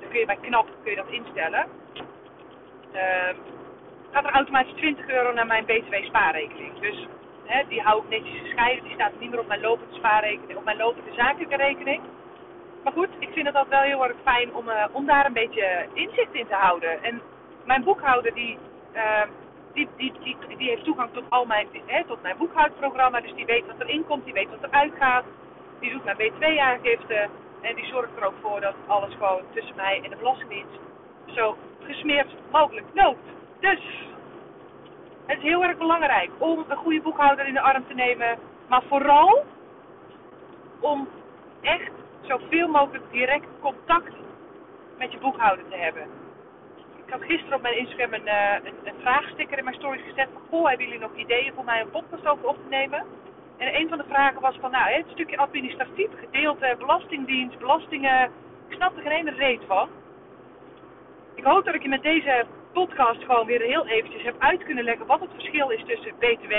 dan 0.00 0.08
kun 0.10 0.18
je 0.18 0.26
bij 0.26 0.38
knap 0.40 0.66
kun 0.82 0.90
je 0.90 0.96
dat 0.96 1.10
instellen. 1.10 1.66
Uh, 2.94 3.34
gaat 4.12 4.24
er 4.24 4.30
automatisch 4.30 4.72
20 4.72 5.08
euro 5.08 5.32
naar 5.32 5.46
mijn 5.46 5.64
BTW 5.64 5.94
spaarrekening. 5.94 6.78
Dus 6.80 7.06
die 7.68 7.80
hou 7.80 8.02
ik 8.02 8.08
netjes 8.08 8.40
gescheiden. 8.40 8.84
Die 8.84 8.94
staat 8.94 9.12
niet 9.18 9.30
meer 9.30 9.38
op 9.40 9.46
mijn 9.46 9.60
lopende 9.60 9.94
spaarrekening, 9.94 10.58
op 10.58 10.64
mijn 10.64 10.76
lopende 10.76 11.12
zakelijke 11.14 11.56
rekening. 11.56 12.02
Maar 12.84 12.92
goed, 12.92 13.08
ik 13.18 13.28
vind 13.32 13.46
het 13.46 13.56
altijd 13.56 13.80
wel 13.80 13.90
heel 13.90 14.04
erg 14.04 14.16
fijn 14.24 14.54
om, 14.54 14.68
uh, 14.68 14.84
om 14.92 15.06
daar 15.06 15.26
een 15.26 15.32
beetje 15.32 15.86
inzicht 15.92 16.32
in 16.32 16.46
te 16.46 16.54
houden. 16.54 17.02
En 17.02 17.20
mijn 17.64 17.84
boekhouder 17.84 18.34
die, 18.34 18.58
uh, 18.94 19.22
die, 19.72 19.88
die, 19.96 20.12
die, 20.22 20.36
die, 20.56 20.68
heeft 20.68 20.84
toegang 20.84 21.10
tot 21.12 21.24
al 21.28 21.44
mijn, 21.44 21.68
hè, 21.86 22.04
tot 22.04 22.22
mijn 22.22 22.36
boekhoudprogramma. 22.36 23.20
Dus 23.20 23.34
die 23.34 23.46
weet 23.46 23.66
wat 23.66 23.80
erin 23.80 24.06
komt, 24.06 24.24
die 24.24 24.32
weet 24.32 24.48
wat 24.50 24.70
eruit 24.70 24.92
gaat. 24.98 25.24
Die 25.80 25.90
doet 25.90 26.04
mijn 26.04 26.16
btw-aangifte. 26.16 27.28
En 27.60 27.74
die 27.74 27.86
zorgt 27.86 28.16
er 28.16 28.26
ook 28.26 28.34
voor 28.40 28.60
dat 28.60 28.74
alles 28.86 29.14
gewoon 29.14 29.42
tussen 29.54 29.76
mij 29.76 30.00
en 30.04 30.10
de 30.10 30.16
Belastingdienst 30.16 30.78
zo 31.26 31.56
gesmeerd 31.80 32.28
mogelijk 32.50 32.86
loopt. 32.94 33.28
Dus 33.60 33.80
het 35.26 35.38
is 35.38 35.44
heel 35.44 35.64
erg 35.64 35.78
belangrijk 35.78 36.30
om 36.38 36.64
een 36.68 36.76
goede 36.76 37.00
boekhouder 37.00 37.46
in 37.46 37.54
de 37.54 37.60
arm 37.60 37.86
te 37.86 37.94
nemen. 37.94 38.38
Maar 38.68 38.82
vooral 38.88 39.44
om 40.80 41.08
echt 41.60 41.90
zoveel 42.20 42.68
mogelijk 42.68 43.04
direct 43.10 43.46
contact 43.60 44.12
met 44.98 45.12
je 45.12 45.18
boekhouder 45.18 45.68
te 45.68 45.76
hebben. 45.76 46.02
Ik 47.06 47.12
had 47.12 47.22
gisteren 47.22 47.56
op 47.56 47.62
mijn 47.62 47.78
Instagram 47.78 48.12
een, 48.12 48.26
uh, 48.26 48.54
een, 48.62 48.74
een 48.84 49.00
vraagsticker 49.00 49.58
in 49.58 49.64
mijn 49.64 49.76
stories 49.76 50.02
gezet. 50.02 50.28
Goh, 50.48 50.68
hebben 50.68 50.86
jullie 50.86 51.00
nog 51.00 51.14
ideeën 51.14 51.52
voor 51.54 51.64
mij 51.64 51.82
om 51.82 51.90
podcast 51.90 52.26
over 52.26 52.48
op 52.48 52.56
te 52.56 52.68
nemen? 52.68 53.04
En 53.60 53.80
een 53.80 53.88
van 53.88 53.98
de 53.98 54.04
vragen 54.08 54.40
was 54.40 54.56
van, 54.60 54.70
nou, 54.70 54.92
het 54.92 55.06
stukje 55.12 55.36
administratief 55.36 56.10
gedeelte, 56.18 56.74
belastingdienst, 56.78 57.58
belastingen. 57.58 58.30
Ik 58.68 58.74
snap 58.74 58.96
er 58.96 59.10
geen 59.10 59.34
reet 59.34 59.60
van. 59.66 59.88
Ik 61.34 61.44
hoop 61.44 61.64
dat 61.64 61.74
ik 61.74 61.82
je 61.82 61.88
met 61.88 62.02
deze 62.02 62.46
podcast 62.72 63.24
gewoon 63.24 63.46
weer 63.46 63.60
heel 63.60 63.86
eventjes 63.86 64.22
heb 64.22 64.34
uit 64.38 64.64
kunnen 64.64 64.84
leggen 64.84 65.06
wat 65.06 65.20
het 65.20 65.30
verschil 65.32 65.70
is 65.70 65.84
tussen 65.86 66.14
BTW, 66.18 66.54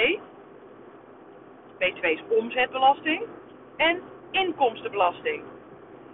BTW 1.78 2.06
is 2.06 2.24
omzetbelasting, 2.30 3.24
en 3.78 4.02
inkomstenbelasting. 4.32 5.44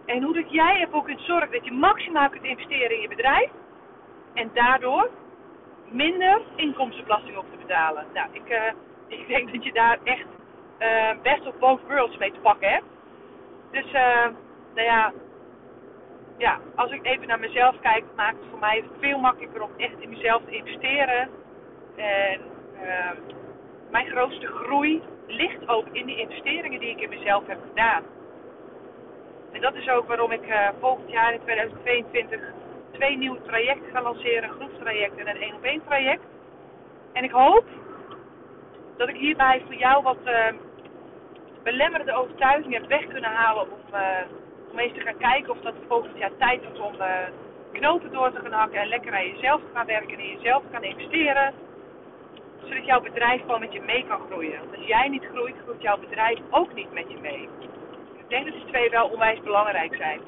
En 0.06 0.24
hoe 0.24 0.34
dat 0.34 0.52
jij 0.52 0.82
ervoor 0.82 1.04
kunt 1.04 1.22
zorgen 1.22 1.52
dat 1.52 1.66
je 1.66 1.72
maximaal 1.72 2.30
kunt 2.30 2.44
investeren 2.44 2.96
in 2.96 3.02
je 3.02 3.08
bedrijf 3.08 3.50
en 4.34 4.50
daardoor 4.54 5.10
minder 5.90 6.42
inkomstenbelasting 6.56 7.38
op 7.38 7.46
te 7.52 7.58
betalen. 7.58 8.06
Nou, 8.14 8.28
ik, 8.32 8.50
uh, 8.50 8.72
ik 9.20 9.28
denk 9.28 9.54
dat 9.54 9.64
je 9.64 9.74
daar 9.74 10.00
echt 10.04 10.37
uh, 10.80 11.22
best 11.22 11.48
of 11.48 11.58
both 11.60 11.82
worlds 11.88 12.18
mee 12.18 12.32
te 12.32 12.40
pakken 12.40 12.70
hebt. 12.70 12.86
Dus, 13.72 13.86
uh, 13.86 14.26
nou 14.74 14.88
ja, 14.88 15.14
ja, 16.38 16.60
als 16.76 16.92
ik 16.92 17.06
even 17.06 17.28
naar 17.28 17.40
mezelf 17.40 17.80
kijk, 17.80 18.04
maakt 18.16 18.40
het 18.40 18.50
voor 18.50 18.60
mij 18.60 18.84
veel 19.00 19.18
makkelijker 19.18 19.62
om 19.62 19.72
echt 19.78 20.00
in 20.00 20.10
mezelf 20.10 20.42
te 20.46 20.56
investeren. 20.56 21.30
En 21.96 22.42
uh, 22.82 23.12
mijn 23.90 24.08
grootste 24.08 24.48
groei 24.48 25.02
ligt 25.28 25.68
ook 25.68 25.88
in 25.92 26.06
die 26.06 26.20
investeringen 26.20 26.80
die 26.80 26.90
ik 26.90 27.02
in 27.02 27.10
mezelf 27.10 27.48
heb 27.48 27.60
gedaan. 27.68 28.04
En 29.52 29.62
dat 29.62 29.76
is 29.76 29.90
ook 29.90 30.08
waarom 30.08 30.32
ik 30.32 30.48
uh, 30.48 30.70
volgend 30.80 31.12
jaar 31.12 31.34
in 31.34 31.42
2022 31.42 32.40
twee 32.92 33.18
nieuwe 33.18 33.42
trajecten 33.42 33.92
ga 33.92 34.02
lanceren: 34.02 34.44
een 34.44 34.56
groepstraject 34.56 35.18
en 35.18 35.28
een 35.28 35.42
één 35.42 35.56
op 35.56 35.64
één 35.64 35.82
traject. 35.86 36.24
En 37.14 37.24
ik 37.24 37.32
hoop 37.32 37.66
dat 38.98 39.10
ik 39.10 39.16
hierbij 39.16 39.62
voor 39.66 39.76
jou 39.76 40.04
wat 40.04 40.18
uh, 40.26 40.48
belemmerende 41.72 42.14
overtuigingen 42.14 42.80
heb 42.80 42.90
weg 42.90 43.08
kunnen 43.08 43.32
halen 43.32 43.64
om 43.64 43.80
uh, 43.94 44.00
om 44.72 44.80
eens 44.80 44.94
te 44.94 45.00
gaan 45.00 45.18
kijken 45.18 45.52
of 45.52 45.60
dat 45.62 45.74
volgend 45.88 46.18
jaar 46.18 46.38
tijd 46.38 46.62
is 46.74 46.80
om 46.80 46.94
uh, 47.00 47.08
knopen 47.72 48.12
door 48.12 48.32
te 48.32 48.40
gaan 48.40 48.52
hakken 48.52 48.82
en 48.82 48.88
lekker 48.88 49.14
aan 49.14 49.28
jezelf 49.28 49.62
te 49.62 49.74
gaan 49.74 49.86
werken 49.86 50.14
en 50.14 50.20
in 50.20 50.38
jezelf 50.38 50.62
te 50.64 50.72
gaan 50.72 50.84
investeren. 50.84 51.54
Zodat 52.64 52.86
jouw 52.86 53.02
bedrijf 53.02 53.42
gewoon 53.42 53.60
met 53.60 53.74
je 53.74 53.82
mee 53.82 54.06
kan 54.08 54.22
groeien. 54.30 54.60
Want 54.60 54.76
als 54.78 54.86
jij 54.86 55.08
niet 55.08 55.28
groeit, 55.32 55.56
groeit 55.64 55.82
jouw 55.82 55.98
bedrijf 55.98 56.40
ook 56.50 56.74
niet 56.74 56.94
met 56.94 57.06
je 57.12 57.18
mee. 57.22 57.50
Ik 58.18 58.30
denk 58.30 58.46
dat 58.46 58.54
die 58.54 58.66
twee 58.66 58.90
wel 58.90 59.08
onwijs 59.08 59.42
belangrijk 59.42 59.96
zijn. 59.96 60.20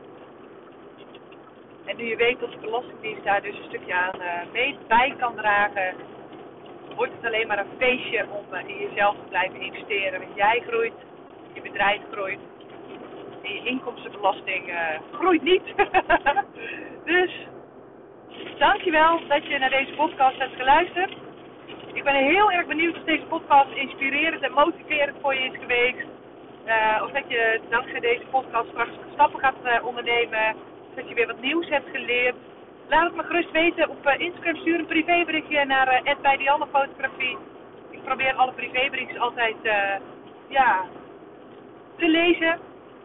En 1.86 1.98
nu 1.98 2.04
je 2.04 2.16
weet 2.16 2.40
dat 2.40 2.52
de 2.52 2.58
Belastingdienst 2.58 3.24
daar 3.24 3.42
dus 3.42 3.58
een 3.58 3.70
stukje 3.70 3.94
aan 3.94 4.22
uh, 4.22 4.52
mee 4.52 4.78
bij 4.88 5.14
kan 5.18 5.36
dragen, 5.36 5.96
wordt 6.96 7.14
het 7.16 7.26
alleen 7.26 7.48
maar 7.48 7.60
een 7.60 7.78
feestje 7.78 8.26
om 8.30 8.56
in 8.68 8.78
jezelf 8.78 9.16
te 9.16 9.30
blijven 9.30 9.62
investeren. 9.62 10.20
Want 10.20 10.36
jij 10.36 10.64
groeit, 10.68 10.94
bedrijf 11.62 12.02
groeit 12.12 12.40
en 13.50 13.54
je 13.54 13.70
inkomstenbelasting 13.70 14.70
uh, 14.70 14.76
groeit 15.12 15.44
niet. 15.44 15.64
dus 17.14 17.32
dankjewel 18.58 19.20
dat 19.28 19.46
je 19.46 19.60
naar 19.60 19.70
deze 19.70 19.94
podcast 19.96 20.38
hebt 20.38 20.56
geluisterd. 20.56 21.14
Ik 21.94 22.04
ben 22.04 22.16
heel 22.16 22.52
erg 22.52 22.68
benieuwd 22.68 22.98
of 22.98 23.04
deze 23.04 23.26
podcast 23.26 23.72
inspirerend 23.74 24.42
en 24.42 24.52
motiverend 24.52 25.18
voor 25.22 25.34
je 25.34 25.40
is 25.40 25.60
geweest. 25.60 26.08
Uh, 26.66 27.02
of 27.04 27.12
dat 27.12 27.24
je 27.28 27.60
dankzij 27.70 28.00
deze 28.00 28.26
podcast 28.32 28.70
straks 28.70 28.92
stappen 29.14 29.40
gaat 29.40 29.56
uh, 29.66 29.86
ondernemen. 29.86 30.56
Of 30.90 30.96
dat 30.96 31.10
je 31.10 31.16
weer 31.16 31.28
wat 31.28 31.42
nieuws 31.42 31.70
hebt 31.70 31.90
geleerd. 31.90 32.36
Laat 32.88 33.04
het 33.04 33.16
me 33.16 33.24
gerust 33.24 33.52
weten 33.52 33.90
op 33.90 34.08
Instagram. 34.18 34.56
Stuur 34.56 34.80
een 34.80 34.86
privéberichtje 34.86 35.66
naar 35.66 36.02
uh, 36.06 36.66
Fotografie. 36.72 37.38
Ik 37.90 38.04
probeer 38.04 38.34
alle 38.34 38.52
privéberichtjes 38.52 39.20
altijd 39.20 39.56
ja, 40.48 40.86
te 42.00 42.08
lezen. 42.08 42.60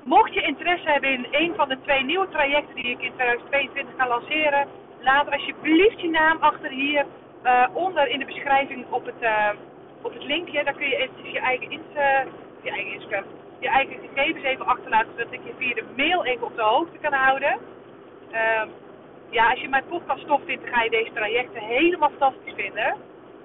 Mocht 0.04 0.34
je 0.34 0.42
interesse 0.42 0.90
hebben 0.90 1.10
in 1.12 1.26
een 1.30 1.54
van 1.54 1.68
de 1.68 1.80
twee 1.80 2.04
nieuwe 2.04 2.28
trajecten 2.28 2.74
die 2.74 2.90
ik 2.90 3.02
in 3.02 3.12
2022 3.14 3.94
ga 3.96 4.08
lanceren, 4.08 4.68
laat 5.00 5.30
alsjeblieft 5.30 6.00
je 6.00 6.10
naam 6.10 6.36
achter 6.40 6.70
hier 6.70 7.04
uh, 7.44 7.66
onder 7.72 8.08
in 8.08 8.18
de 8.18 8.24
beschrijving 8.24 8.86
op 8.90 9.04
het, 9.04 9.22
uh, 9.22 9.48
op 10.02 10.12
het 10.12 10.24
linkje. 10.24 10.64
Daar 10.64 10.74
kun 10.74 10.88
je 10.88 10.96
eventjes 10.96 11.32
je 11.32 11.40
eigen, 11.40 11.70
ins, 11.70 11.90
uh, 11.96 12.20
je 12.62 12.70
eigen 12.70 12.92
Instagram, 12.92 13.24
je 13.58 13.68
eigen 13.68 13.96
gegevens 14.14 14.44
even 14.44 14.66
achterlaten, 14.66 15.12
zodat 15.16 15.32
ik 15.32 15.40
je 15.44 15.52
via 15.58 15.74
de 15.74 15.84
mail 15.96 16.24
even 16.24 16.46
op 16.46 16.56
de 16.56 16.62
hoogte 16.62 16.98
kan 16.98 17.12
houden. 17.12 17.58
Ehm, 18.30 18.68
ja, 19.30 19.50
als 19.50 19.60
je 19.60 19.68
mijn 19.68 19.84
podcast 19.88 20.26
tof 20.26 20.40
vindt, 20.44 20.64
dan 20.64 20.74
ga 20.74 20.82
je 20.82 20.90
deze 20.90 21.12
trajecten 21.12 21.62
helemaal 21.62 22.10
fantastisch 22.18 22.54
vinden. 22.56 22.94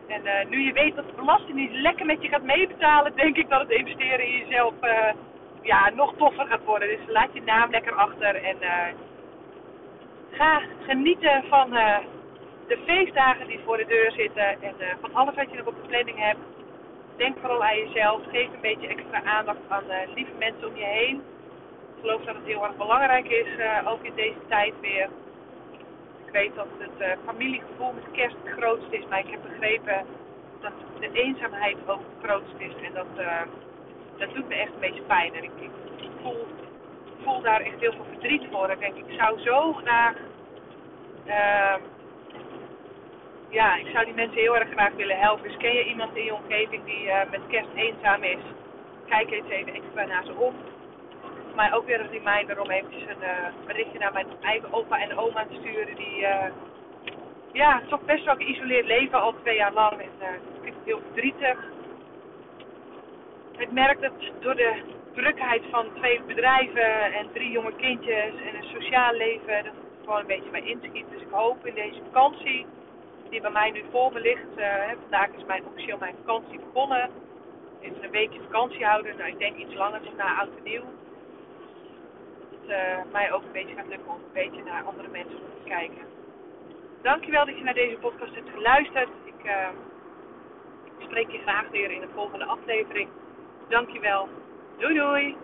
En 0.08 0.50
nu 0.50 0.66
je 0.66 0.74
weet 0.74 0.96
dat 0.96 1.06
de 1.06 1.16
belasting 1.16 1.58
niet 1.58 1.72
lekker 1.72 2.06
met 2.06 2.22
je 2.22 2.28
gaat 2.28 2.44
meebetalen, 2.44 3.16
denk 3.16 3.38
ik 3.38 3.50
dat 3.50 3.60
het 3.60 3.70
investeren 3.70 4.26
in 4.26 4.38
jezelf 4.38 4.74
ja, 5.62 5.90
nog 5.90 6.14
toffer 6.18 6.46
gaat 6.46 6.64
worden. 6.64 6.88
Dus 6.88 7.08
laat 7.08 7.30
je 7.34 7.42
naam 7.42 7.72
lekker 7.72 7.94
achter 7.94 8.36
en 8.36 8.58
uh, 8.62 8.86
ga 10.32 10.62
genieten 10.86 11.44
van 11.50 11.74
uh, 11.74 11.98
de 12.68 12.78
feestdagen 12.86 13.48
die 13.48 13.60
voor 13.66 13.78
de 13.78 13.86
deur 13.86 14.12
zitten 14.12 14.62
en 14.62 14.76
uh, 14.80 14.88
van 15.02 15.14
alles 15.14 15.36
wat 15.36 15.52
je 15.52 15.58
nog 15.58 15.66
op 15.66 15.76
de 15.82 15.88
planning 15.88 16.18
hebt. 16.18 16.40
Denk 17.16 17.38
vooral 17.40 17.64
aan 17.64 17.78
jezelf. 17.78 18.22
Geef 18.32 18.48
een 18.54 18.62
beetje 18.62 18.88
extra 18.88 19.24
aandacht 19.24 19.60
aan 19.68 19.84
lieve 20.16 20.32
mensen 20.40 20.68
om 20.68 20.76
je 20.76 20.86
heen. 20.86 21.16
Ik 21.96 22.06
geloof 22.06 22.22
dat 22.24 22.36
het 22.36 22.46
heel 22.46 22.64
erg 22.64 22.76
belangrijk 22.76 23.30
is, 23.30 23.48
ook 23.86 24.04
in 24.04 24.16
deze 24.16 24.40
tijd 24.48 24.74
weer. 24.82 25.10
Ik 26.26 26.32
weet 26.32 26.56
dat 26.56 26.68
het 26.78 27.18
familiegevoel 27.26 27.92
met 27.92 28.12
kerst 28.12 28.36
het 28.44 28.54
grootste 28.58 28.98
is, 28.98 29.06
maar 29.10 29.20
ik 29.20 29.30
heb 29.30 29.42
begrepen 29.42 30.06
dat 30.62 30.72
de 31.00 31.12
eenzaamheid 31.12 31.78
ook 31.88 32.00
het 32.00 32.30
grootste 32.30 32.64
is. 32.64 32.74
En 32.84 32.94
dat 32.94 33.08
dat 34.20 34.34
doet 34.34 34.48
me 34.48 34.56
echt 34.56 34.74
een 34.74 34.80
beetje 34.80 35.02
pijn. 35.02 35.34
En 35.34 35.44
ik, 35.44 35.52
voel, 36.22 36.48
voel 37.24 37.42
daar 37.42 37.62
echt 37.62 37.80
heel 37.80 37.92
veel 37.92 38.06
verdriet 38.10 38.44
voor. 38.52 38.70
Ik 38.70 38.80
denk, 38.80 38.96
ik 38.96 39.20
zou 39.20 39.40
zo 39.40 39.74
graag. 39.74 40.16
Uh, 41.28 41.76
ja, 43.50 43.76
ik 43.76 43.88
zou 43.94 44.06
die 44.06 44.14
mensen 44.14 44.38
heel 44.38 44.58
erg 44.58 44.70
graag 44.70 44.94
willen 44.94 45.20
helpen. 45.20 45.48
Dus 45.48 45.58
ken 45.58 45.74
je 45.74 45.86
iemand 45.86 46.16
in 46.16 46.24
je 46.24 46.34
omgeving 46.34 46.86
die 46.86 47.06
uh, 47.06 47.20
met 47.32 47.42
kerst 47.48 47.70
eenzaam 47.76 48.24
is? 48.24 48.44
Kijk 49.08 49.32
eens 49.32 49.50
even 49.50 49.74
extra 49.74 50.06
naar 50.06 50.26
ze 50.26 50.34
om. 50.34 50.56
Mij 51.56 51.74
ook 51.74 51.86
weer 51.86 52.00
een 52.00 52.12
reminder 52.12 52.62
om 52.62 52.70
eventjes 52.70 53.02
een 53.02 53.22
uh, 53.22 53.66
berichtje 53.66 54.00
naar 54.00 54.14
mijn 54.14 54.28
eigen 54.42 54.74
opa 54.74 55.00
en 55.00 55.18
oma 55.18 55.46
te 55.46 55.58
sturen. 55.60 55.96
Die 55.96 56.22
uh, 56.22 56.46
ja, 57.52 57.82
toch 57.88 58.02
best 58.02 58.26
wel 58.26 58.36
geïsoleerd 58.36 58.86
leven 58.86 59.22
al 59.22 59.34
twee 59.42 59.56
jaar 59.56 59.74
lang. 59.74 59.92
En 59.92 60.36
ik 60.36 60.62
vind 60.62 60.76
het 60.76 60.86
heel 60.86 61.02
verdrietig 61.06 61.58
ik 63.60 63.72
merk 63.72 64.02
dat 64.02 64.12
door 64.40 64.56
de 64.56 64.82
drukheid 65.14 65.64
van 65.70 65.86
twee 65.96 66.22
bedrijven 66.22 67.14
en 67.14 67.32
drie 67.34 67.52
jonge 67.52 67.76
kindjes 67.76 68.34
en 68.48 68.56
een 68.56 68.70
sociaal 68.82 69.14
leven, 69.14 69.64
dat 69.64 69.74
het 69.74 70.04
gewoon 70.04 70.20
een 70.20 70.28
beetje 70.28 70.52
mij 70.52 70.62
inschiet. 70.62 71.10
Dus 71.10 71.22
ik 71.22 71.32
hoop 71.32 71.66
in 71.66 71.74
deze 71.74 72.02
vakantie 72.12 72.66
die 73.30 73.42
bij 73.42 73.52
mij 73.52 73.72
nu 73.72 73.84
voor 73.92 74.14
me 74.14 74.20
ligt. 74.20 74.58
Uh, 74.58 74.66
vandaag 75.02 75.30
is 75.38 75.46
mijn 75.46 75.66
officieel 75.66 75.98
mijn 75.98 76.16
vakantie 76.26 76.60
begonnen. 76.60 77.10
Even 77.82 78.04
een 78.04 78.12
weekje 78.12 78.40
vakantie 78.42 78.86
houden. 78.86 79.18
Nou, 79.18 79.30
ik 79.30 79.40
denk 79.40 79.58
iets 79.58 79.74
langer 79.74 80.02
tot 80.02 80.18
na 80.18 80.40
oud 80.40 80.50
en 80.58 80.64
nieuw. 80.64 80.84
Dat 82.40 82.60
het 82.60 82.70
uh, 82.70 83.12
mij 83.12 83.32
ook 83.32 83.44
een 83.44 83.52
beetje 83.52 83.76
gaat 83.76 83.88
lukken 83.88 84.10
om 84.10 84.16
een 84.16 84.34
beetje 84.34 84.64
naar 84.64 84.84
andere 84.84 85.08
mensen 85.08 85.36
te 85.38 85.70
kijken. 85.70 86.06
Dankjewel 87.02 87.46
dat 87.46 87.58
je 87.58 87.64
naar 87.64 87.74
deze 87.74 87.98
podcast 87.98 88.36
hebt 88.36 88.50
geluisterd. 88.50 89.10
Ik 89.24 89.46
uh, 89.46 89.68
spreek 91.00 91.32
je 91.32 91.38
graag 91.38 91.70
weer 91.70 91.92
in 91.92 92.02
de 92.02 92.14
volgende 92.14 92.46
aflevering. 92.46 93.10
Dankjewel. 93.70 94.28
Doei 94.80 94.94
doei! 94.96 95.40